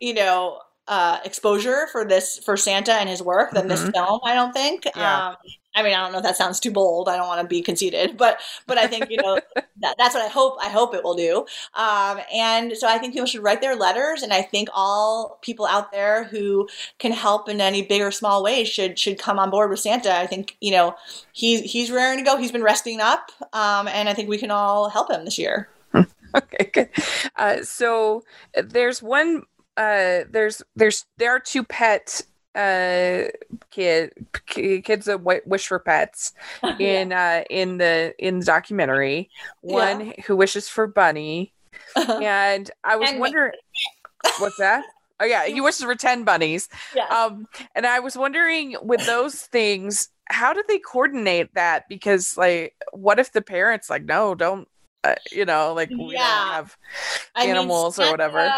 you 0.00 0.14
know, 0.14 0.60
uh, 0.90 1.18
exposure 1.24 1.86
for 1.92 2.04
this 2.04 2.40
for 2.40 2.56
Santa 2.56 2.92
and 2.92 3.08
his 3.08 3.22
work 3.22 3.52
than 3.52 3.62
mm-hmm. 3.62 3.68
this 3.68 3.88
film. 3.90 4.20
I 4.24 4.34
don't 4.34 4.52
think. 4.52 4.86
Yeah. 4.96 5.28
Um, 5.28 5.36
I 5.72 5.84
mean, 5.84 5.94
I 5.94 6.02
don't 6.02 6.10
know 6.10 6.18
if 6.18 6.24
that 6.24 6.36
sounds 6.36 6.58
too 6.58 6.72
bold. 6.72 7.08
I 7.08 7.16
don't 7.16 7.28
want 7.28 7.40
to 7.42 7.46
be 7.46 7.62
conceited, 7.62 8.16
but 8.16 8.40
but 8.66 8.76
I 8.76 8.88
think 8.88 9.08
you 9.08 9.18
know 9.18 9.36
that, 9.54 9.94
that's 9.96 10.14
what 10.14 10.24
I 10.24 10.26
hope. 10.26 10.56
I 10.60 10.68
hope 10.68 10.92
it 10.92 11.04
will 11.04 11.14
do. 11.14 11.46
Um, 11.74 12.18
and 12.34 12.76
so 12.76 12.88
I 12.88 12.98
think 12.98 13.14
people 13.14 13.26
should 13.26 13.44
write 13.44 13.60
their 13.60 13.76
letters, 13.76 14.22
and 14.22 14.32
I 14.32 14.42
think 14.42 14.68
all 14.74 15.38
people 15.42 15.66
out 15.66 15.92
there 15.92 16.24
who 16.24 16.68
can 16.98 17.12
help 17.12 17.48
in 17.48 17.60
any 17.60 17.82
big 17.82 18.02
or 18.02 18.10
small 18.10 18.42
way 18.42 18.64
should 18.64 18.98
should 18.98 19.16
come 19.16 19.38
on 19.38 19.48
board 19.48 19.70
with 19.70 19.78
Santa. 19.78 20.12
I 20.12 20.26
think 20.26 20.56
you 20.60 20.72
know 20.72 20.96
he's 21.32 21.60
he's 21.70 21.92
raring 21.92 22.18
to 22.18 22.24
go. 22.24 22.36
He's 22.36 22.50
been 22.50 22.64
resting 22.64 23.00
up, 23.00 23.30
um, 23.52 23.86
and 23.86 24.08
I 24.08 24.12
think 24.12 24.28
we 24.28 24.38
can 24.38 24.50
all 24.50 24.88
help 24.88 25.08
him 25.08 25.24
this 25.24 25.38
year. 25.38 25.68
Okay, 26.32 26.70
good. 26.72 26.88
Uh, 27.34 27.64
so 27.64 28.22
there's 28.54 29.02
one 29.02 29.42
uh, 29.80 30.24
there's 30.30 30.62
there's 30.76 31.06
there 31.16 31.34
are 31.34 31.40
two 31.40 31.64
pet 31.64 32.20
uh 32.56 33.22
kid 33.70 34.12
kids 34.46 35.06
that 35.06 35.22
wish 35.22 35.68
for 35.68 35.78
pets 35.78 36.32
in 36.80 37.12
uh 37.12 37.44
in 37.48 37.78
the 37.78 38.12
in 38.18 38.40
the 38.40 38.44
documentary 38.44 39.30
one 39.60 40.06
yeah. 40.06 40.12
who 40.26 40.34
wishes 40.34 40.68
for 40.68 40.88
bunny 40.88 41.52
uh-huh. 41.94 42.18
and 42.20 42.72
i 42.82 42.96
was 42.96 43.08
and 43.08 43.20
wondering 43.20 43.52
what's 44.38 44.56
that 44.56 44.82
oh 45.20 45.24
yeah 45.24 45.46
he 45.46 45.60
wishes 45.60 45.84
for 45.84 45.94
10 45.94 46.24
bunnies 46.24 46.68
yeah. 46.96 47.06
um 47.06 47.46
and 47.76 47.86
i 47.86 48.00
was 48.00 48.16
wondering 48.16 48.74
with 48.82 49.06
those 49.06 49.42
things 49.42 50.08
how 50.24 50.52
do 50.52 50.64
they 50.66 50.80
coordinate 50.80 51.54
that 51.54 51.88
because 51.88 52.36
like 52.36 52.74
what 52.92 53.20
if 53.20 53.30
the 53.30 53.42
parents 53.42 53.88
like 53.88 54.04
no 54.04 54.34
don't 54.34 54.66
uh, 55.04 55.14
you 55.30 55.44
know 55.44 55.72
like 55.72 55.88
we 55.90 56.14
yeah. 56.14 56.18
don't 56.18 56.52
have 56.52 56.76
animals 57.36 57.96
I 57.96 58.02
mean, 58.02 58.08
or 58.08 58.12
whatever 58.12 58.52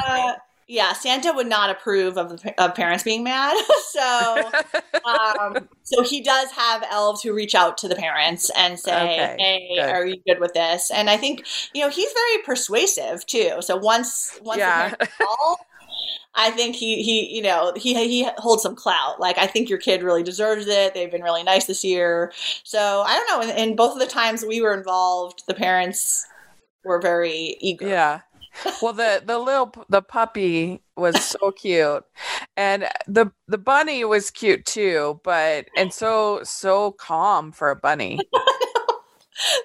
yeah, 0.72 0.94
Santa 0.94 1.34
would 1.34 1.48
not 1.48 1.68
approve 1.68 2.16
of, 2.16 2.42
of 2.56 2.74
parents 2.74 3.04
being 3.04 3.22
mad. 3.22 3.62
so, 3.90 4.50
um, 5.04 5.68
so 5.82 6.02
he 6.02 6.22
does 6.22 6.50
have 6.52 6.82
elves 6.90 7.22
who 7.22 7.34
reach 7.34 7.54
out 7.54 7.76
to 7.78 7.88
the 7.88 7.94
parents 7.94 8.50
and 8.56 8.80
say, 8.80 8.94
okay, 8.94 9.36
"Hey, 9.38 9.76
good. 9.76 9.90
are 9.90 10.06
you 10.06 10.16
good 10.26 10.40
with 10.40 10.54
this?" 10.54 10.90
And 10.90 11.10
I 11.10 11.18
think 11.18 11.44
you 11.74 11.82
know 11.82 11.90
he's 11.90 12.10
very 12.12 12.42
persuasive 12.44 13.26
too. 13.26 13.56
So 13.60 13.76
once 13.76 14.38
once 14.42 14.60
yeah. 14.60 14.88
the 14.88 14.96
parents 14.96 15.16
call, 15.18 15.58
I 16.34 16.50
think 16.50 16.74
he 16.74 17.02
he 17.02 17.36
you 17.36 17.42
know 17.42 17.74
he 17.76 17.92
he 18.08 18.26
holds 18.38 18.62
some 18.62 18.74
clout. 18.74 19.20
Like 19.20 19.36
I 19.36 19.46
think 19.46 19.68
your 19.68 19.78
kid 19.78 20.02
really 20.02 20.22
deserves 20.22 20.66
it. 20.68 20.94
They've 20.94 21.10
been 21.10 21.22
really 21.22 21.42
nice 21.42 21.66
this 21.66 21.84
year. 21.84 22.32
So 22.64 23.02
I 23.06 23.14
don't 23.14 23.28
know. 23.28 23.52
In, 23.52 23.58
in 23.70 23.76
both 23.76 23.92
of 23.92 23.98
the 23.98 24.06
times 24.06 24.42
we 24.42 24.62
were 24.62 24.72
involved, 24.72 25.42
the 25.46 25.54
parents 25.54 26.26
were 26.82 26.98
very 26.98 27.58
eager. 27.60 27.86
Yeah 27.86 28.20
well 28.80 28.92
the 28.92 29.22
the 29.24 29.38
little 29.38 29.74
the 29.88 30.02
puppy 30.02 30.82
was 30.96 31.22
so 31.24 31.50
cute. 31.50 32.04
And 32.56 32.88
the 33.06 33.32
the 33.48 33.58
bunny 33.58 34.04
was 34.04 34.30
cute 34.30 34.64
too 34.64 35.20
but 35.24 35.66
and 35.76 35.92
so 35.92 36.40
so 36.42 36.92
calm 36.92 37.52
for 37.52 37.70
a 37.70 37.76
bunny. 37.76 38.18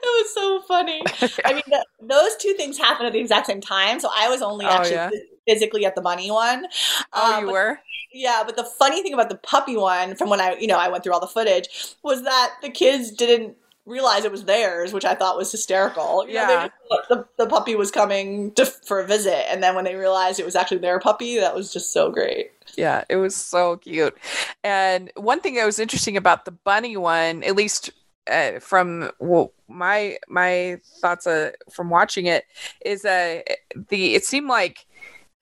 That 0.02 0.24
was 0.24 0.34
so 0.34 0.62
funny. 0.62 1.02
I 1.46 1.54
mean 1.54 1.64
those 2.02 2.36
two 2.38 2.54
things 2.54 2.78
happened 2.78 3.08
at 3.08 3.14
the 3.14 3.20
exact 3.20 3.46
same 3.46 3.62
time 3.62 4.00
so 4.00 4.10
i 4.16 4.28
was 4.28 4.42
only 4.42 4.66
oh, 4.66 4.70
actually 4.70 4.96
yeah? 4.96 5.10
physically 5.48 5.86
at 5.86 5.94
the 5.94 6.02
bunny 6.02 6.32
one. 6.32 6.66
Oh 7.14 7.34
um, 7.34 7.42
you 7.42 7.46
but, 7.48 7.54
were? 7.54 7.80
Yeah 8.12 8.44
but 8.46 8.56
the 8.56 8.64
funny 8.64 9.04
thing 9.04 9.14
about 9.14 9.30
the 9.30 9.36
puppy 9.36 9.78
one 9.78 10.16
from 10.16 10.30
when 10.30 10.42
i 10.42 10.56
you 10.58 10.68
know 10.68 10.80
i 10.80 10.88
went 10.88 11.04
through 11.04 11.14
all 11.14 11.20
the 11.20 11.28
footage 11.28 11.96
was 12.02 12.24
that 12.24 12.56
the 12.62 12.70
kids 12.70 13.12
didn't 13.12 13.56
realize 13.88 14.26
it 14.26 14.32
was 14.32 14.44
theirs, 14.44 14.94
which 14.94 15.06
I 15.06 15.16
thought 15.16 15.38
was 15.38 15.52
hysterical. 15.52 16.28
You 16.28 16.36
yeah. 16.36 16.70
Know, 16.92 17.02
the, 17.10 17.28
the 17.38 17.48
puppy 17.48 17.76
was 17.76 17.90
coming 17.90 18.52
to, 18.54 18.66
for 18.66 19.00
a 19.00 19.08
visit, 19.08 19.50
and 19.52 19.64
then 19.64 19.74
when 19.74 19.86
they 19.86 19.96
realized 19.96 20.40
it 20.40 20.46
was 20.46 20.56
actually 20.56 20.80
their 20.80 21.00
puppy, 21.00 21.40
that 21.40 21.56
was 21.56 21.74
just 21.74 21.94
so 21.94 22.12
great. 22.12 22.52
Yeah, 22.76 23.06
it 23.10 23.16
was 23.16 23.36
so 23.36 23.78
cute. 23.78 24.16
And 24.64 25.12
one 25.16 25.40
thing 25.40 25.56
that 25.56 25.66
was 25.66 25.80
interesting 25.80 26.18
about 26.18 26.46
the 26.46 26.52
bunny 26.52 26.98
one, 26.98 27.44
at 27.44 27.56
least 27.56 27.92
uh, 28.30 28.60
from 28.60 29.10
well, 29.20 29.54
my 29.68 30.18
my 30.28 30.80
thoughts 31.02 31.26
uh, 31.26 31.52
from 31.72 31.90
watching 31.90 32.26
it 32.26 32.46
is 32.86 33.06
uh, 33.06 33.42
the 33.90 34.16
it 34.16 34.26
seemed 34.26 34.50
like 34.50 34.86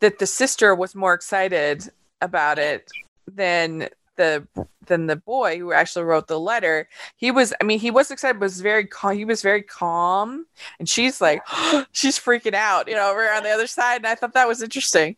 that 0.01 0.19
the 0.19 0.27
sister 0.27 0.75
was 0.75 0.93
more 0.93 1.13
excited 1.13 1.89
about 2.21 2.59
it 2.59 2.91
than 3.27 3.89
the 4.15 4.47
than 4.87 5.07
the 5.07 5.15
boy 5.15 5.57
who 5.57 5.73
actually 5.73 6.05
wrote 6.05 6.27
the 6.27 6.39
letter. 6.39 6.87
He 7.15 7.31
was, 7.31 7.53
I 7.59 7.63
mean, 7.63 7.79
he 7.79 7.91
was 7.91 8.11
excited, 8.11 8.39
but 8.39 8.45
was 8.45 8.61
very 8.61 8.85
calm. 8.85 9.15
He 9.15 9.25
was 9.25 9.41
very 9.41 9.61
calm, 9.61 10.45
and 10.79 10.87
she's 10.87 11.21
like, 11.21 11.41
she's 11.91 12.19
freaking 12.19 12.53
out, 12.53 12.87
you 12.87 12.95
know, 12.95 13.11
over 13.11 13.29
on 13.31 13.43
the 13.43 13.49
other 13.49 13.67
side. 13.67 13.97
And 13.97 14.07
I 14.07 14.15
thought 14.15 14.33
that 14.33 14.47
was 14.47 14.61
interesting. 14.61 15.15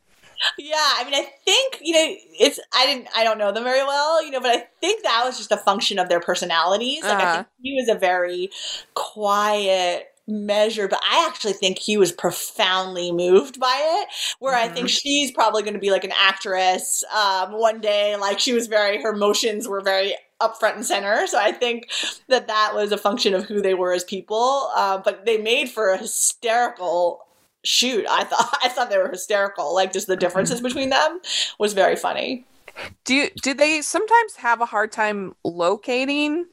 Yeah, 0.59 0.75
I 0.77 1.03
mean, 1.03 1.15
I 1.15 1.27
think 1.45 1.79
you 1.81 1.93
know, 1.93 2.15
it's 2.39 2.59
I 2.73 2.85
didn't, 2.85 3.07
I 3.15 3.23
don't 3.23 3.39
know 3.39 3.51
them 3.51 3.63
very 3.63 3.83
well, 3.83 4.23
you 4.23 4.31
know, 4.31 4.39
but 4.39 4.51
I 4.51 4.67
think 4.81 5.03
that 5.03 5.23
was 5.25 5.37
just 5.37 5.51
a 5.51 5.57
function 5.57 5.97
of 5.97 6.09
their 6.09 6.19
personalities. 6.19 7.03
Like, 7.03 7.17
uh-huh. 7.17 7.31
I 7.31 7.35
think 7.35 7.47
he 7.61 7.73
was 7.73 7.89
a 7.89 7.97
very 7.97 8.51
quiet 8.93 10.13
measure, 10.27 10.87
but 10.87 10.99
I 11.03 11.25
actually 11.27 11.53
think 11.53 11.79
he 11.79 11.97
was 11.97 12.11
profoundly 12.11 13.11
moved 13.11 13.59
by 13.59 13.77
it. 13.79 14.09
Where 14.39 14.53
mm-hmm. 14.53 14.71
I 14.71 14.73
think 14.73 14.87
mm-hmm. 14.87 14.99
she's 15.01 15.31
probably 15.31 15.63
going 15.63 15.73
to 15.73 15.79
be 15.79 15.91
like 15.91 16.03
an 16.03 16.13
actress 16.17 17.03
um, 17.15 17.53
one 17.53 17.79
day. 17.79 18.15
Like 18.15 18.39
she 18.39 18.53
was 18.53 18.67
very, 18.67 19.01
her 19.01 19.13
emotions 19.13 19.67
were 19.67 19.81
very 19.81 20.15
up 20.39 20.59
front 20.59 20.75
and 20.75 20.85
center. 20.85 21.25
So 21.27 21.39
I 21.39 21.51
think 21.51 21.89
that 22.27 22.47
that 22.47 22.71
was 22.73 22.91
a 22.91 22.97
function 22.97 23.33
of 23.33 23.45
who 23.45 23.61
they 23.61 23.73
were 23.73 23.93
as 23.93 24.03
people. 24.03 24.69
Uh, 24.75 24.99
but 25.03 25.25
they 25.25 25.37
made 25.37 25.69
for 25.69 25.89
a 25.89 25.97
hysterical 25.97 27.21
shoot. 27.63 28.05
I 28.09 28.23
thought 28.23 28.57
I 28.63 28.69
thought 28.69 28.89
they 28.89 28.97
were 28.97 29.09
hysterical. 29.09 29.73
Like 29.73 29.93
just 29.93 30.07
the 30.07 30.13
mm-hmm. 30.13 30.19
differences 30.19 30.61
between 30.61 30.89
them 30.89 31.19
was 31.59 31.73
very 31.73 31.95
funny. 31.95 32.45
Do 33.05 33.15
you, 33.15 33.29
do 33.41 33.53
they 33.53 33.81
sometimes 33.81 34.35
have 34.35 34.61
a 34.61 34.65
hard 34.65 34.91
time 34.91 35.35
locating 35.43 36.45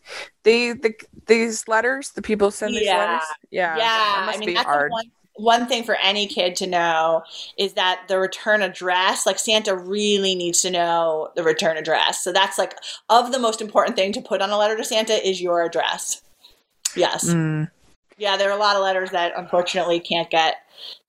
the, 0.42 0.72
the 0.72 0.94
these 1.26 1.68
letters? 1.68 2.10
The 2.10 2.22
people 2.22 2.50
send 2.50 2.74
these 2.74 2.86
yeah. 2.86 2.98
letters. 2.98 3.26
Yeah, 3.50 3.76
yeah. 3.76 4.32
I 4.32 4.36
mean, 4.38 4.54
that's 4.54 4.66
hard. 4.66 4.90
One, 4.90 5.10
one 5.36 5.66
thing 5.66 5.82
for 5.82 5.96
any 5.96 6.26
kid 6.26 6.54
to 6.56 6.66
know 6.66 7.24
is 7.58 7.72
that 7.74 8.04
the 8.08 8.18
return 8.18 8.62
address, 8.62 9.26
like 9.26 9.38
Santa 9.38 9.76
really 9.76 10.34
needs 10.34 10.62
to 10.62 10.70
know 10.70 11.30
the 11.34 11.42
return 11.42 11.76
address. 11.76 12.22
So 12.22 12.32
that's 12.32 12.56
like 12.56 12.76
of 13.08 13.32
the 13.32 13.38
most 13.38 13.60
important 13.60 13.96
thing 13.96 14.12
to 14.12 14.20
put 14.20 14.40
on 14.40 14.50
a 14.50 14.56
letter 14.56 14.76
to 14.76 14.84
Santa 14.84 15.26
is 15.26 15.42
your 15.42 15.62
address. 15.62 16.22
Yes. 16.94 17.28
Mm. 17.28 17.68
Yeah, 18.16 18.36
there 18.36 18.48
are 18.48 18.56
a 18.56 18.60
lot 18.60 18.76
of 18.76 18.82
letters 18.82 19.10
that 19.10 19.32
unfortunately 19.36 19.98
can't 19.98 20.30
get 20.30 20.56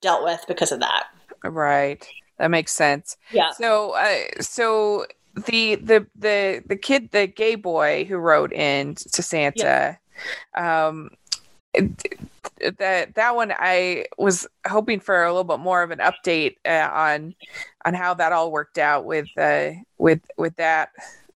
dealt 0.01 0.23
with 0.23 0.43
because 0.47 0.71
of 0.71 0.79
that. 0.79 1.05
Right. 1.43 2.07
That 2.37 2.51
makes 2.51 2.71
sense. 2.71 3.17
Yeah. 3.31 3.51
So, 3.51 3.91
uh, 3.91 4.41
so 4.41 5.05
the 5.47 5.75
the 5.75 6.07
the 6.15 6.63
the 6.65 6.75
kid, 6.75 7.11
the 7.11 7.27
gay 7.27 7.55
boy 7.55 8.05
who 8.05 8.17
wrote 8.17 8.53
in 8.53 8.95
to 8.95 9.21
Santa, 9.21 9.97
yeah. 10.55 10.87
um, 10.87 11.09
that 12.77 13.13
that 13.15 13.35
one 13.35 13.53
I 13.57 14.05
was 14.17 14.47
hoping 14.67 14.99
for 14.99 15.23
a 15.23 15.29
little 15.29 15.43
bit 15.43 15.59
more 15.59 15.83
of 15.83 15.91
an 15.91 15.99
update 15.99 16.55
uh, 16.65 16.89
on 16.91 17.35
on 17.85 17.93
how 17.93 18.13
that 18.15 18.31
all 18.31 18.51
worked 18.51 18.77
out 18.77 19.05
with 19.05 19.27
uh, 19.37 19.71
with 19.97 20.21
with 20.37 20.55
that 20.57 20.89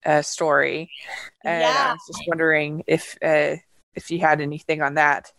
uh, 0.06 0.22
story, 0.22 0.90
and 1.44 1.62
yeah. 1.62 1.88
I 1.90 1.92
was 1.94 2.02
just 2.08 2.24
wondering 2.28 2.84
if 2.88 3.18
uh, 3.24 3.56
if 3.96 4.12
you 4.12 4.20
had 4.20 4.42
anything 4.42 4.82
on 4.82 4.96
that. 4.96 5.32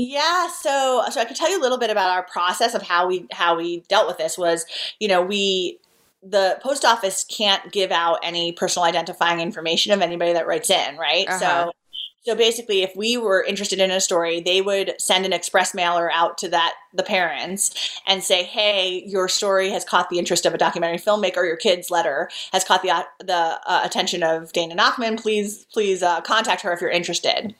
Yeah, 0.00 0.46
so 0.46 1.02
so 1.10 1.20
I 1.20 1.24
can 1.24 1.34
tell 1.34 1.50
you 1.50 1.58
a 1.58 1.62
little 1.62 1.76
bit 1.76 1.90
about 1.90 2.10
our 2.10 2.22
process 2.22 2.74
of 2.74 2.82
how 2.82 3.08
we 3.08 3.26
how 3.32 3.56
we 3.56 3.80
dealt 3.88 4.06
with 4.06 4.16
this 4.16 4.38
was, 4.38 4.64
you 5.00 5.08
know, 5.08 5.22
we 5.22 5.80
the 6.22 6.56
post 6.62 6.84
office 6.84 7.24
can't 7.24 7.72
give 7.72 7.90
out 7.90 8.20
any 8.22 8.52
personal 8.52 8.84
identifying 8.84 9.40
information 9.40 9.92
of 9.92 10.00
anybody 10.00 10.34
that 10.34 10.46
writes 10.46 10.70
in, 10.70 10.96
right? 10.98 11.26
Uh-huh. 11.26 11.38
So 11.38 11.72
so 12.22 12.34
basically, 12.34 12.82
if 12.82 12.94
we 12.96 13.16
were 13.16 13.42
interested 13.42 13.78
in 13.78 13.90
a 13.90 14.00
story, 14.00 14.40
they 14.40 14.60
would 14.60 14.94
send 14.98 15.24
an 15.24 15.32
express 15.32 15.72
mailer 15.72 16.10
out 16.12 16.36
to 16.38 16.48
that 16.48 16.74
the 16.92 17.02
parents 17.02 18.00
and 18.06 18.22
say, 18.22 18.42
"Hey, 18.42 19.02
your 19.06 19.28
story 19.28 19.70
has 19.70 19.84
caught 19.84 20.10
the 20.10 20.18
interest 20.18 20.44
of 20.44 20.52
a 20.52 20.58
documentary 20.58 20.98
filmmaker. 20.98 21.46
Your 21.46 21.56
kid's 21.56 21.90
letter 21.90 22.28
has 22.52 22.64
caught 22.64 22.82
the 22.82 23.06
the 23.20 23.60
uh, 23.66 23.80
attention 23.84 24.22
of 24.22 24.52
Dana 24.52 24.76
Nachman. 24.76 25.18
Please, 25.18 25.64
please 25.72 26.02
uh, 26.02 26.20
contact 26.20 26.62
her 26.62 26.72
if 26.72 26.80
you're 26.80 26.90
interested." 26.90 27.54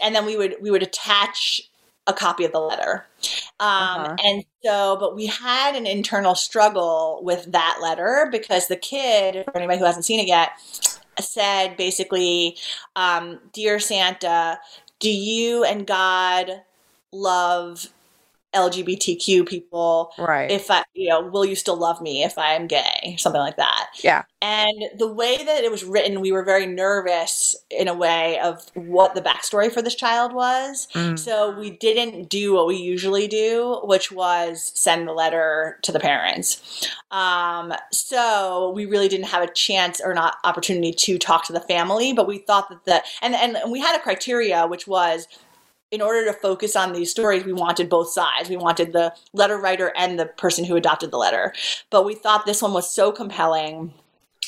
And 0.00 0.14
then 0.14 0.26
we 0.26 0.36
would 0.36 0.56
we 0.60 0.70
would 0.70 0.82
attach 0.82 1.60
a 2.06 2.12
copy 2.12 2.44
of 2.44 2.52
the 2.52 2.60
letter. 2.60 3.06
Um, 3.60 3.68
uh-huh. 3.68 4.16
And 4.24 4.44
so, 4.64 4.96
but 4.98 5.14
we 5.14 5.26
had 5.26 5.74
an 5.76 5.86
internal 5.86 6.34
struggle 6.34 7.20
with 7.22 7.52
that 7.52 7.78
letter 7.80 8.28
because 8.30 8.68
the 8.68 8.76
kid, 8.76 9.44
for 9.44 9.56
anybody 9.56 9.78
who 9.78 9.84
hasn't 9.84 10.04
seen 10.04 10.20
it 10.20 10.26
yet, 10.26 10.50
said 11.20 11.76
basically, 11.76 12.56
um, 12.96 13.40
Dear 13.52 13.78
Santa, 13.78 14.58
do 15.00 15.10
you 15.10 15.64
and 15.64 15.86
God 15.86 16.62
love 17.12 17.88
LGBTQ 18.54 19.46
people. 19.48 20.12
Right. 20.18 20.50
If 20.50 20.70
I, 20.70 20.84
you 20.94 21.08
know, 21.08 21.26
will 21.26 21.44
you 21.44 21.56
still 21.56 21.76
love 21.76 22.00
me 22.00 22.22
if 22.22 22.38
I 22.38 22.52
am 22.52 22.66
gay? 22.66 23.16
Something 23.18 23.40
like 23.40 23.56
that. 23.56 23.88
Yeah. 24.02 24.22
And 24.40 24.84
the 24.98 25.12
way 25.12 25.36
that 25.36 25.64
it 25.64 25.70
was 25.70 25.84
written, 25.84 26.20
we 26.20 26.32
were 26.32 26.44
very 26.44 26.66
nervous 26.66 27.56
in 27.70 27.88
a 27.88 27.94
way 27.94 28.38
of 28.40 28.66
what 28.74 29.14
the 29.14 29.22
backstory 29.22 29.72
for 29.72 29.80
this 29.80 29.94
child 29.94 30.34
was. 30.34 30.86
Mm. 30.94 31.18
So 31.18 31.58
we 31.58 31.70
didn't 31.70 32.28
do 32.28 32.54
what 32.54 32.66
we 32.66 32.76
usually 32.76 33.26
do, 33.26 33.80
which 33.84 34.12
was 34.12 34.72
send 34.74 35.08
the 35.08 35.12
letter 35.12 35.78
to 35.82 35.92
the 35.92 36.00
parents. 36.00 36.88
Um, 37.10 37.72
so 37.90 38.72
we 38.74 38.86
really 38.86 39.08
didn't 39.08 39.28
have 39.28 39.42
a 39.42 39.52
chance 39.52 40.00
or 40.04 40.14
not 40.14 40.36
opportunity 40.44 40.92
to 40.92 41.18
talk 41.18 41.46
to 41.46 41.52
the 41.52 41.60
family, 41.60 42.12
but 42.12 42.26
we 42.26 42.38
thought 42.38 42.68
that 42.68 42.84
the, 42.84 43.02
and, 43.22 43.34
and 43.34 43.72
we 43.72 43.80
had 43.80 43.96
a 43.96 44.02
criteria, 44.02 44.66
which 44.66 44.86
was, 44.86 45.26
in 45.94 46.02
order 46.02 46.24
to 46.24 46.32
focus 46.32 46.74
on 46.74 46.92
these 46.92 47.10
stories, 47.10 47.44
we 47.44 47.52
wanted 47.52 47.88
both 47.88 48.10
sides. 48.10 48.50
We 48.50 48.56
wanted 48.56 48.92
the 48.92 49.14
letter 49.32 49.56
writer 49.56 49.92
and 49.96 50.18
the 50.18 50.26
person 50.26 50.64
who 50.64 50.74
adopted 50.74 51.12
the 51.12 51.18
letter. 51.18 51.54
But 51.90 52.04
we 52.04 52.14
thought 52.14 52.46
this 52.46 52.60
one 52.60 52.72
was 52.72 52.92
so 52.92 53.12
compelling 53.12 53.94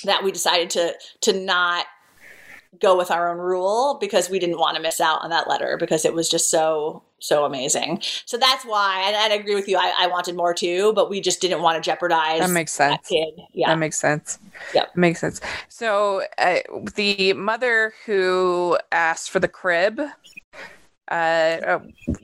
that 0.04 0.24
we 0.24 0.32
decided 0.32 0.70
to 0.70 0.94
to 1.22 1.32
not 1.32 1.86
go 2.80 2.96
with 2.96 3.10
our 3.10 3.30
own 3.30 3.38
rule 3.38 3.96
because 4.00 4.28
we 4.28 4.38
didn't 4.38 4.58
want 4.58 4.76
to 4.76 4.82
miss 4.82 5.00
out 5.00 5.22
on 5.22 5.30
that 5.30 5.48
letter 5.48 5.76
because 5.78 6.04
it 6.04 6.12
was 6.12 6.28
just 6.28 6.50
so 6.50 7.02
so 7.18 7.44
amazing. 7.44 8.02
So 8.26 8.36
that's 8.36 8.64
why, 8.64 9.04
and 9.06 9.32
I 9.32 9.34
agree 9.36 9.54
with 9.54 9.68
you. 9.68 9.78
I, 9.78 9.94
I 10.00 10.06
wanted 10.08 10.36
more 10.36 10.52
too, 10.52 10.92
but 10.94 11.08
we 11.08 11.20
just 11.20 11.40
didn't 11.40 11.62
want 11.62 11.82
to 11.82 11.88
jeopardize. 11.88 12.40
That 12.40 12.50
makes 12.50 12.72
sense. 12.72 12.96
That 12.96 13.04
kid. 13.08 13.40
Yeah, 13.52 13.68
that 13.68 13.78
makes 13.78 13.98
sense. 13.98 14.38
Yeah, 14.74 14.84
makes 14.94 15.20
sense. 15.20 15.40
So 15.68 16.24
uh, 16.38 16.58
the 16.96 17.32
mother 17.34 17.94
who 18.04 18.78
asked 18.92 19.30
for 19.30 19.40
the 19.40 19.48
crib 19.48 20.00
uh, 21.10 21.14
uh, 21.14 21.78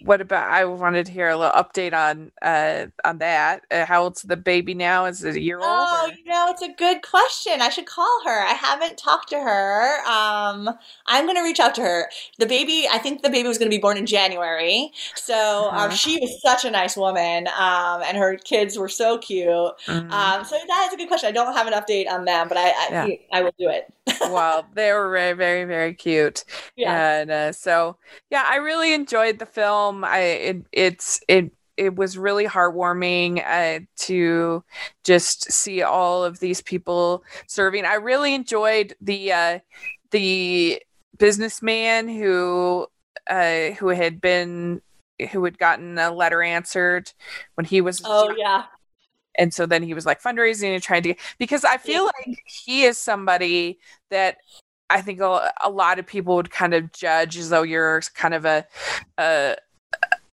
what 0.05 0.21
about? 0.21 0.51
I 0.51 0.65
wanted 0.65 1.07
to 1.07 1.13
hear 1.13 1.29
a 1.29 1.37
little 1.37 1.53
update 1.53 1.93
on 1.93 2.33
uh, 2.43 2.87
on 3.05 3.19
that. 3.19 3.65
Uh, 3.71 3.85
how 3.87 4.03
old's 4.03 4.23
the 4.23 4.37
baby 4.37 4.75
now? 4.75 5.05
Is 5.05 5.23
it 5.23 5.37
a 5.37 5.41
year 5.41 5.59
old? 5.59 5.67
Oh, 5.69 6.11
you 6.17 6.25
know, 6.25 6.49
it's 6.51 6.63
a 6.63 6.73
good 6.73 7.03
question. 7.03 7.61
I 7.61 7.69
should 7.69 7.87
call 7.87 8.21
her. 8.25 8.43
I 8.43 8.55
haven't 8.55 8.99
talked 8.99 9.29
to 9.31 9.37
her. 9.37 9.99
Um, 10.01 10.69
I'm 11.07 11.27
going 11.27 11.37
to 11.37 11.43
reach 11.43 11.61
out 11.61 11.77
to 11.77 11.83
her. 11.83 12.11
The 12.39 12.47
baby, 12.47 12.89
I 12.91 12.99
think 12.99 13.23
the 13.23 13.31
baby 13.31 13.47
was 13.47 13.57
going 13.57 13.71
to 13.71 13.77
be 13.77 13.81
born 13.81 13.97
in 13.97 14.07
January. 14.07 14.91
So 15.15 15.69
um, 15.69 15.75
uh-huh. 15.75 15.85
um, 15.85 15.91
she 15.93 16.19
was 16.19 16.43
such 16.43 16.65
a 16.65 16.71
nice 16.71 16.97
woman, 16.97 17.47
um, 17.49 18.03
and 18.03 18.17
her 18.17 18.37
kids 18.37 18.77
were 18.77 18.89
so 18.89 19.19
cute. 19.19 19.49
Mm-hmm. 19.49 20.11
Um, 20.11 20.45
so 20.45 20.57
that 20.67 20.89
is 20.89 20.95
a 20.95 20.97
good 20.97 21.09
question. 21.09 21.29
I 21.29 21.33
don't 21.33 21.55
have 21.55 21.69
an 21.69 21.75
update 21.75 22.11
on 22.11 22.25
them, 22.25 22.49
but 22.49 22.57
I 22.57 22.71
I, 22.71 22.89
yeah. 22.91 23.17
I 23.33 23.43
will 23.43 23.55
do 23.59 23.69
it. 23.69 23.93
wow, 24.23 24.65
they 24.75 24.93
were 24.93 25.11
very 25.11 25.35
very 25.35 25.65
very 25.65 25.95
cute. 25.95 26.45
Yeah, 26.75 27.21
and 27.21 27.31
uh, 27.31 27.53
so 27.53 27.99
yeah, 28.31 28.45
I 28.49 28.57
really 28.57 28.72
really 28.73 28.95
enjoyed 28.95 29.39
the 29.39 29.47
film. 29.47 30.05
I 30.05 30.19
it, 30.19 30.67
it's 30.73 31.21
it 31.29 31.53
it 31.77 31.97
was 31.97 32.19
really 32.19 32.47
heartwarming 32.47 33.43
uh, 33.47 33.85
to 33.97 34.63
just 35.05 35.51
see 35.51 35.83
all 35.83 36.25
of 36.25 36.39
these 36.39 36.61
people 36.61 37.25
serving. 37.47 37.85
I 37.85 37.95
really 37.95 38.35
enjoyed 38.35 38.95
the 39.01 39.33
uh, 39.33 39.59
the 40.11 40.83
businessman 41.19 42.09
who 42.09 42.87
uh, 43.29 43.71
who 43.73 43.89
had 43.89 44.21
been 44.21 44.81
who 45.31 45.45
had 45.45 45.59
gotten 45.59 45.99
a 45.99 46.11
letter 46.11 46.43
answered 46.43 47.13
when 47.55 47.65
he 47.65 47.81
was 47.81 48.01
oh 48.05 48.35
yeah 48.37 48.65
and 49.39 49.55
so 49.55 49.67
then 49.67 49.83
he 49.83 49.95
was 49.95 50.05
like 50.05 50.21
fundraising 50.21 50.75
and 50.75 50.83
trying 50.83 51.03
to 51.03 51.15
because 51.39 51.65
i 51.65 51.77
feel 51.77 52.05
like 52.05 52.43
he 52.47 52.83
is 52.83 52.99
somebody 52.99 53.79
that 54.11 54.39
I 54.93 55.01
think 55.01 55.21
a, 55.21 55.51
a 55.65 55.71
lot 55.71 55.99
of 55.99 56.07
people 56.07 56.37
would 56.37 56.51
kind 56.51 56.75
of 56.75 56.93
judge 56.93 57.39
as 57.39 57.49
though 57.49 57.63
you're 57.63 58.03
kind 58.15 58.35
of 58.35 58.45
a, 58.45 58.67
a 59.17 59.57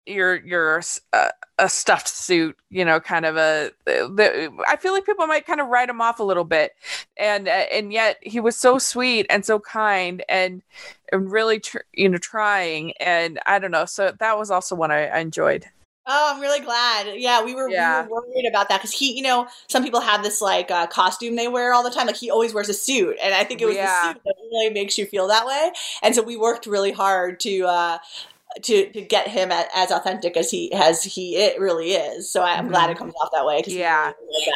you're 0.08 0.36
you're 0.44 0.82
a, 1.14 1.30
a, 1.60 1.70
stuffed 1.70 2.08
suit, 2.08 2.58
you 2.72 2.84
know, 2.84 3.00
kind 3.00 3.26
of 3.26 3.38
a. 3.38 3.72
The, 3.86 4.52
I 4.68 4.78
feel 4.78 4.94
like 4.94 5.06
people 5.06 5.28
might 5.28 5.46
kind 5.46 5.62
of 5.62 5.68
write 5.68 5.90
him 5.90 6.02
off 6.02 6.20
a 6.20 6.24
little 6.24 6.44
bit, 6.44 6.72
and 7.18 7.48
uh, 7.48 7.66
and 7.72 7.94
yet 7.94 8.18
he 8.22 8.40
was 8.40 8.58
so 8.58 8.80
sweet 8.80 9.28
and 9.30 9.46
so 9.46 9.60
kind 9.60 10.24
and 10.28 10.64
and 11.12 11.32
really 11.32 11.60
tr- 11.60 11.80
you 11.94 12.10
know 12.10 12.18
trying, 12.18 12.94
and 12.94 13.40
I 13.46 13.60
don't 13.60 13.72
know. 13.72 13.86
So 13.86 14.16
that 14.20 14.40
was 14.40 14.50
also 14.50 14.76
one 14.76 14.92
I, 14.92 15.08
I 15.08 15.20
enjoyed. 15.20 15.68
Oh, 16.10 16.34
I'm 16.34 16.42
really 16.42 16.62
glad. 16.62 17.16
Yeah, 17.18 17.44
we 17.44 17.54
were, 17.54 17.70
yeah. 17.70 18.04
we 18.04 18.08
were 18.08 18.22
worried 18.22 18.48
about 18.50 18.70
that 18.70 18.80
because 18.80 18.94
he, 18.94 19.16
you 19.16 19.22
know, 19.22 19.48
some 19.68 19.84
people 19.84 20.00
have 20.00 20.24
this 20.24 20.40
like 20.40 20.72
uh, 20.72 20.88
costume 20.88 21.36
they 21.36 21.50
wear 21.50 21.74
all 21.74 21.84
the 21.84 21.90
time. 21.90 22.08
Like 22.08 22.16
he 22.16 22.32
always 22.32 22.54
wears 22.54 22.70
a 22.70 22.74
suit, 22.74 23.18
and 23.22 23.34
I 23.34 23.44
think 23.44 23.62
it 23.62 23.66
was 23.66 23.76
yeah. 23.76 23.86
the 23.86 24.14
suit 24.14 24.22
that 24.24 24.36
really 24.52 24.74
makes 24.74 24.98
you 24.98 25.06
feel 25.06 25.28
that 25.28 25.46
way. 25.46 25.72
And 26.02 26.16
so 26.16 26.24
we 26.24 26.38
worked 26.38 26.66
really 26.66 26.94
hard 26.94 27.42
to 27.42 27.66
uh, 27.66 27.98
to 28.62 28.90
to 28.92 29.02
get 29.02 29.28
him 29.28 29.52
at, 29.52 29.68
as 29.76 29.92
authentic 29.92 30.38
as 30.38 30.50
he 30.50 30.72
as 30.72 31.04
he 31.04 31.36
it 31.36 31.60
really 31.60 31.92
is. 31.92 32.32
So 32.32 32.42
I'm 32.42 32.64
mm-hmm. 32.64 32.70
glad 32.70 32.90
it 32.90 32.98
comes 32.98 33.14
off 33.22 33.30
that 33.34 33.46
way. 33.46 33.64
Yeah. 33.68 34.14
Really 34.18 34.54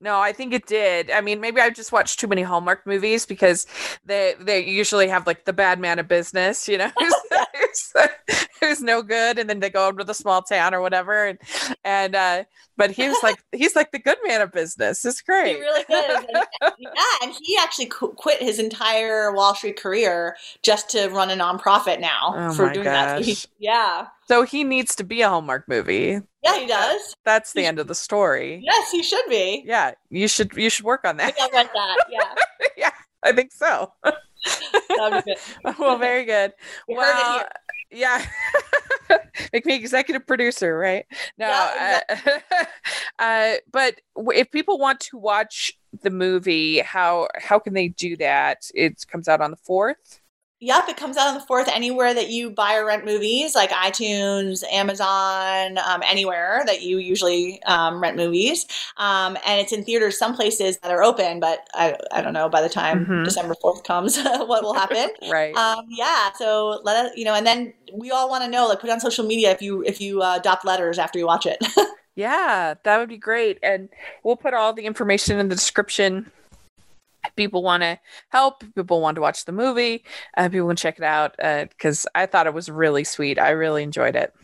no, 0.00 0.20
I 0.20 0.32
think 0.32 0.52
it 0.52 0.66
did. 0.66 1.10
I 1.10 1.20
mean, 1.20 1.40
maybe 1.40 1.60
I've 1.60 1.74
just 1.74 1.90
watched 1.90 2.20
too 2.20 2.28
many 2.28 2.42
Hallmark 2.42 2.86
movies 2.86 3.26
because 3.26 3.66
they 4.04 4.34
they 4.40 4.64
usually 4.64 5.08
have 5.08 5.26
like 5.26 5.44
the 5.44 5.52
bad 5.52 5.80
man 5.80 5.98
of 5.98 6.06
business, 6.06 6.68
you 6.68 6.78
know, 6.78 6.90
who's, 7.94 8.48
who's, 8.60 8.82
no 8.82 9.02
good, 9.02 9.38
and 9.38 9.48
then 9.48 9.60
they 9.60 9.70
go 9.70 9.86
over 9.86 9.98
to 9.98 10.04
the 10.04 10.14
small 10.14 10.42
town 10.42 10.74
or 10.74 10.80
whatever, 10.80 11.26
and 11.26 11.38
and 11.84 12.14
uh, 12.14 12.44
but 12.76 12.90
he 12.92 13.08
was 13.08 13.18
like 13.22 13.42
he's 13.52 13.74
like 13.74 13.90
the 13.90 13.98
good 13.98 14.18
man 14.26 14.40
of 14.40 14.52
business. 14.52 15.04
It's 15.04 15.20
great. 15.20 15.56
He 15.56 15.60
really 15.60 15.80
is. 15.80 16.16
And, 16.16 16.46
yeah, 16.78 16.90
and 17.22 17.34
he 17.42 17.58
actually 17.60 17.86
quit 17.86 18.40
his 18.40 18.58
entire 18.58 19.32
Wall 19.32 19.54
Street 19.54 19.76
career 19.76 20.36
just 20.62 20.88
to 20.90 21.08
run 21.08 21.30
a 21.30 21.34
nonprofit 21.34 22.00
now 22.00 22.34
oh 22.36 22.52
for 22.52 22.70
doing 22.70 22.84
gosh. 22.84 22.94
that. 22.94 23.24
So 23.24 23.24
he, 23.24 23.36
yeah. 23.58 24.06
So 24.28 24.42
he 24.44 24.62
needs 24.64 24.94
to 24.96 25.04
be 25.04 25.22
a 25.22 25.28
Hallmark 25.28 25.68
movie. 25.68 26.20
Yeah, 26.44 26.58
he 26.58 26.66
does. 26.66 27.16
That's 27.24 27.52
the 27.52 27.62
he 27.62 27.66
end 27.66 27.78
of 27.78 27.88
the 27.88 27.94
story. 27.94 28.60
Yes, 28.62 28.90
he 28.92 29.02
should 29.02 29.24
be. 29.28 29.64
Yeah, 29.66 29.92
you 30.10 30.28
should 30.28 30.56
you 30.56 30.70
should 30.70 30.84
work 30.84 31.04
on 31.04 31.16
that. 31.16 31.34
I 31.40 31.48
read 31.52 31.70
that. 31.74 31.96
Yeah. 32.10 32.34
yeah, 32.76 32.90
I 33.24 33.32
think 33.32 33.52
so. 33.52 33.92
well, 35.78 35.98
very 35.98 36.24
good. 36.24 36.52
We 36.88 36.96
well, 36.96 37.44
yeah. 37.90 38.24
Make 39.52 39.64
me 39.66 39.74
executive 39.74 40.26
producer, 40.26 40.76
right? 40.76 41.06
No, 41.38 41.46
yeah, 41.48 42.00
exactly. 42.08 42.32
uh, 42.58 42.64
uh, 43.22 43.54
but 43.72 44.00
if 44.16 44.50
people 44.50 44.78
want 44.78 45.00
to 45.00 45.16
watch 45.16 45.72
the 46.02 46.10
movie, 46.10 46.80
how 46.80 47.28
how 47.38 47.58
can 47.58 47.74
they 47.74 47.88
do 47.88 48.16
that? 48.18 48.70
It 48.74 49.04
comes 49.10 49.28
out 49.28 49.40
on 49.40 49.50
the 49.50 49.56
fourth. 49.56 50.20
Yep, 50.60 50.88
it 50.88 50.96
comes 50.96 51.16
out 51.16 51.28
on 51.28 51.34
the 51.34 51.40
fourth 51.40 51.68
anywhere 51.68 52.12
that 52.12 52.30
you 52.30 52.50
buy 52.50 52.74
or 52.74 52.84
rent 52.84 53.04
movies, 53.04 53.54
like 53.54 53.70
iTunes, 53.70 54.64
Amazon, 54.72 55.78
um, 55.78 56.02
anywhere 56.04 56.64
that 56.66 56.82
you 56.82 56.98
usually 56.98 57.62
um, 57.62 58.02
rent 58.02 58.16
movies. 58.16 58.66
Um, 58.96 59.38
and 59.46 59.60
it's 59.60 59.72
in 59.72 59.84
theaters, 59.84 60.18
some 60.18 60.34
places 60.34 60.78
that 60.78 60.90
are 60.90 61.00
open, 61.00 61.38
but 61.38 61.68
I, 61.74 61.96
I 62.10 62.22
don't 62.22 62.32
know 62.32 62.48
by 62.48 62.60
the 62.60 62.68
time 62.68 63.06
mm-hmm. 63.06 63.22
December 63.22 63.54
4th 63.62 63.84
comes 63.84 64.20
what 64.24 64.64
will 64.64 64.74
happen. 64.74 65.10
right. 65.30 65.54
Um, 65.54 65.84
yeah. 65.90 66.32
So 66.32 66.80
let 66.82 67.06
us, 67.06 67.12
you 67.14 67.24
know, 67.24 67.34
and 67.34 67.46
then 67.46 67.72
we 67.94 68.10
all 68.10 68.28
want 68.28 68.42
to 68.42 68.50
know, 68.50 68.66
like 68.66 68.80
put 68.80 68.90
on 68.90 68.98
social 68.98 69.24
media 69.24 69.52
if 69.52 69.62
you, 69.62 69.84
if 69.84 70.00
you 70.00 70.22
uh, 70.22 70.38
adopt 70.38 70.64
letters 70.64 70.98
after 70.98 71.20
you 71.20 71.26
watch 71.26 71.46
it. 71.46 71.64
yeah, 72.16 72.74
that 72.82 72.98
would 72.98 73.08
be 73.08 73.16
great. 73.16 73.60
And 73.62 73.90
we'll 74.24 74.36
put 74.36 74.54
all 74.54 74.72
the 74.72 74.86
information 74.86 75.38
in 75.38 75.48
the 75.48 75.54
description 75.54 76.32
people 77.36 77.62
want 77.62 77.82
to 77.82 77.98
help 78.28 78.62
people 78.74 79.00
want 79.00 79.14
to 79.14 79.20
watch 79.20 79.44
the 79.44 79.52
movie 79.52 80.04
uh, 80.36 80.48
people 80.48 80.68
can 80.68 80.76
check 80.76 80.98
it 80.98 81.04
out 81.04 81.36
because 81.68 82.06
uh, 82.06 82.10
i 82.14 82.26
thought 82.26 82.46
it 82.46 82.54
was 82.54 82.70
really 82.70 83.04
sweet. 83.04 83.38
I 83.38 83.50
really 83.50 83.82
enjoyed 83.82 84.16
it. 84.16 84.34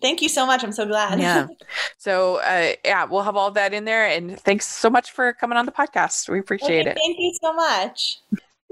Thank 0.00 0.20
you 0.20 0.28
so 0.28 0.44
much. 0.44 0.64
I'm 0.64 0.72
so 0.72 0.86
glad. 0.86 1.20
Yeah. 1.20 1.46
So 1.98 2.36
uh, 2.36 2.72
yeah 2.84 3.04
we'll 3.04 3.22
have 3.22 3.36
all 3.36 3.52
that 3.52 3.72
in 3.72 3.84
there 3.84 4.06
and 4.06 4.38
thanks 4.40 4.66
so 4.66 4.90
much 4.90 5.12
for 5.12 5.32
coming 5.32 5.56
on 5.56 5.66
the 5.66 5.72
podcast. 5.72 6.28
We 6.28 6.40
appreciate 6.40 6.80
okay, 6.80 6.90
it. 6.90 6.98
thank 7.00 7.16
you 7.18 7.32
so 7.40 7.52
much 7.52 8.20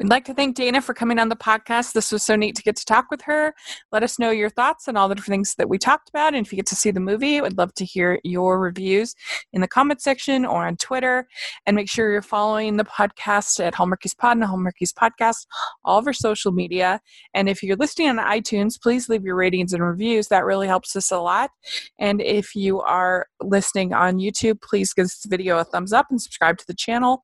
We'd 0.00 0.08
like 0.08 0.24
to 0.24 0.34
thank 0.34 0.56
Dana 0.56 0.80
for 0.80 0.94
coming 0.94 1.18
on 1.18 1.28
the 1.28 1.36
podcast. 1.36 1.92
This 1.92 2.10
was 2.10 2.22
so 2.22 2.34
neat 2.34 2.56
to 2.56 2.62
get 2.62 2.74
to 2.76 2.86
talk 2.86 3.10
with 3.10 3.20
her. 3.20 3.54
Let 3.92 4.02
us 4.02 4.18
know 4.18 4.30
your 4.30 4.48
thoughts 4.48 4.88
on 4.88 4.96
all 4.96 5.10
the 5.10 5.14
different 5.14 5.34
things 5.34 5.56
that 5.56 5.68
we 5.68 5.76
talked 5.76 6.08
about. 6.08 6.32
And 6.32 6.46
if 6.46 6.50
you 6.50 6.56
get 6.56 6.64
to 6.68 6.74
see 6.74 6.90
the 6.90 7.00
movie, 7.00 7.38
I'd 7.38 7.58
love 7.58 7.74
to 7.74 7.84
hear 7.84 8.18
your 8.24 8.58
reviews 8.58 9.14
in 9.52 9.60
the 9.60 9.68
comment 9.68 10.00
section 10.00 10.46
or 10.46 10.66
on 10.66 10.78
Twitter. 10.78 11.28
And 11.66 11.76
make 11.76 11.90
sure 11.90 12.10
you're 12.10 12.22
following 12.22 12.78
the 12.78 12.84
podcast 12.86 13.62
at 13.62 13.74
Hallmarkies 13.74 14.16
Pod 14.16 14.38
and 14.38 14.46
Hallmarkies 14.46 14.94
Podcast, 14.94 15.44
all 15.84 15.98
of 15.98 16.06
our 16.06 16.14
social 16.14 16.50
media. 16.50 17.02
And 17.34 17.46
if 17.50 17.62
you're 17.62 17.76
listening 17.76 18.08
on 18.08 18.16
iTunes, 18.16 18.80
please 18.80 19.10
leave 19.10 19.24
your 19.24 19.36
ratings 19.36 19.74
and 19.74 19.84
reviews. 19.84 20.28
That 20.28 20.46
really 20.46 20.66
helps 20.66 20.96
us 20.96 21.10
a 21.10 21.18
lot. 21.18 21.50
And 21.98 22.22
if 22.22 22.54
you 22.54 22.80
are 22.80 23.26
listening 23.42 23.92
on 23.92 24.16
YouTube, 24.16 24.62
please 24.62 24.94
give 24.94 25.04
this 25.04 25.26
video 25.28 25.58
a 25.58 25.64
thumbs 25.64 25.92
up 25.92 26.06
and 26.08 26.22
subscribe 26.22 26.56
to 26.56 26.66
the 26.66 26.72
channel. 26.72 27.22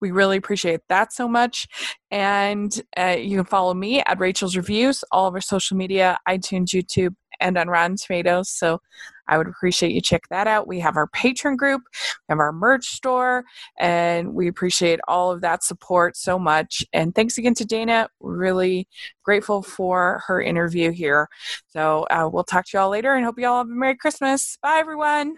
We 0.00 0.10
really 0.10 0.36
appreciate 0.36 0.80
that 0.88 1.12
so 1.12 1.28
much. 1.28 1.66
And 2.10 2.82
uh, 2.98 3.16
you 3.18 3.36
can 3.38 3.46
follow 3.46 3.74
me 3.74 4.02
at 4.02 4.18
Rachel's 4.18 4.56
Reviews, 4.56 5.04
all 5.10 5.26
of 5.26 5.34
our 5.34 5.40
social 5.40 5.76
media, 5.76 6.18
iTunes, 6.28 6.68
YouTube, 6.68 7.14
and 7.40 7.58
on 7.58 7.68
Rotten 7.68 7.96
Tomatoes. 7.96 8.50
So 8.50 8.80
I 9.28 9.38
would 9.38 9.48
appreciate 9.48 9.92
you 9.92 10.00
check 10.00 10.22
that 10.30 10.46
out. 10.46 10.68
We 10.68 10.80
have 10.80 10.96
our 10.96 11.08
Patreon 11.08 11.56
group, 11.56 11.82
we 11.92 12.32
have 12.32 12.38
our 12.38 12.52
merch 12.52 12.86
store, 12.86 13.44
and 13.78 14.34
we 14.34 14.48
appreciate 14.48 15.00
all 15.08 15.32
of 15.32 15.40
that 15.40 15.64
support 15.64 16.16
so 16.16 16.38
much. 16.38 16.84
And 16.92 17.14
thanks 17.14 17.38
again 17.38 17.54
to 17.54 17.64
Dana. 17.64 18.08
Really 18.20 18.88
grateful 19.24 19.62
for 19.62 20.22
her 20.26 20.40
interview 20.40 20.92
here. 20.92 21.28
So 21.68 22.06
uh, 22.10 22.28
we'll 22.32 22.44
talk 22.44 22.66
to 22.66 22.70
you 22.74 22.80
all 22.80 22.90
later 22.90 23.14
and 23.14 23.24
hope 23.24 23.38
you 23.38 23.46
all 23.46 23.58
have 23.58 23.68
a 23.68 23.70
Merry 23.70 23.96
Christmas. 23.96 24.58
Bye, 24.62 24.78
everyone. 24.78 25.36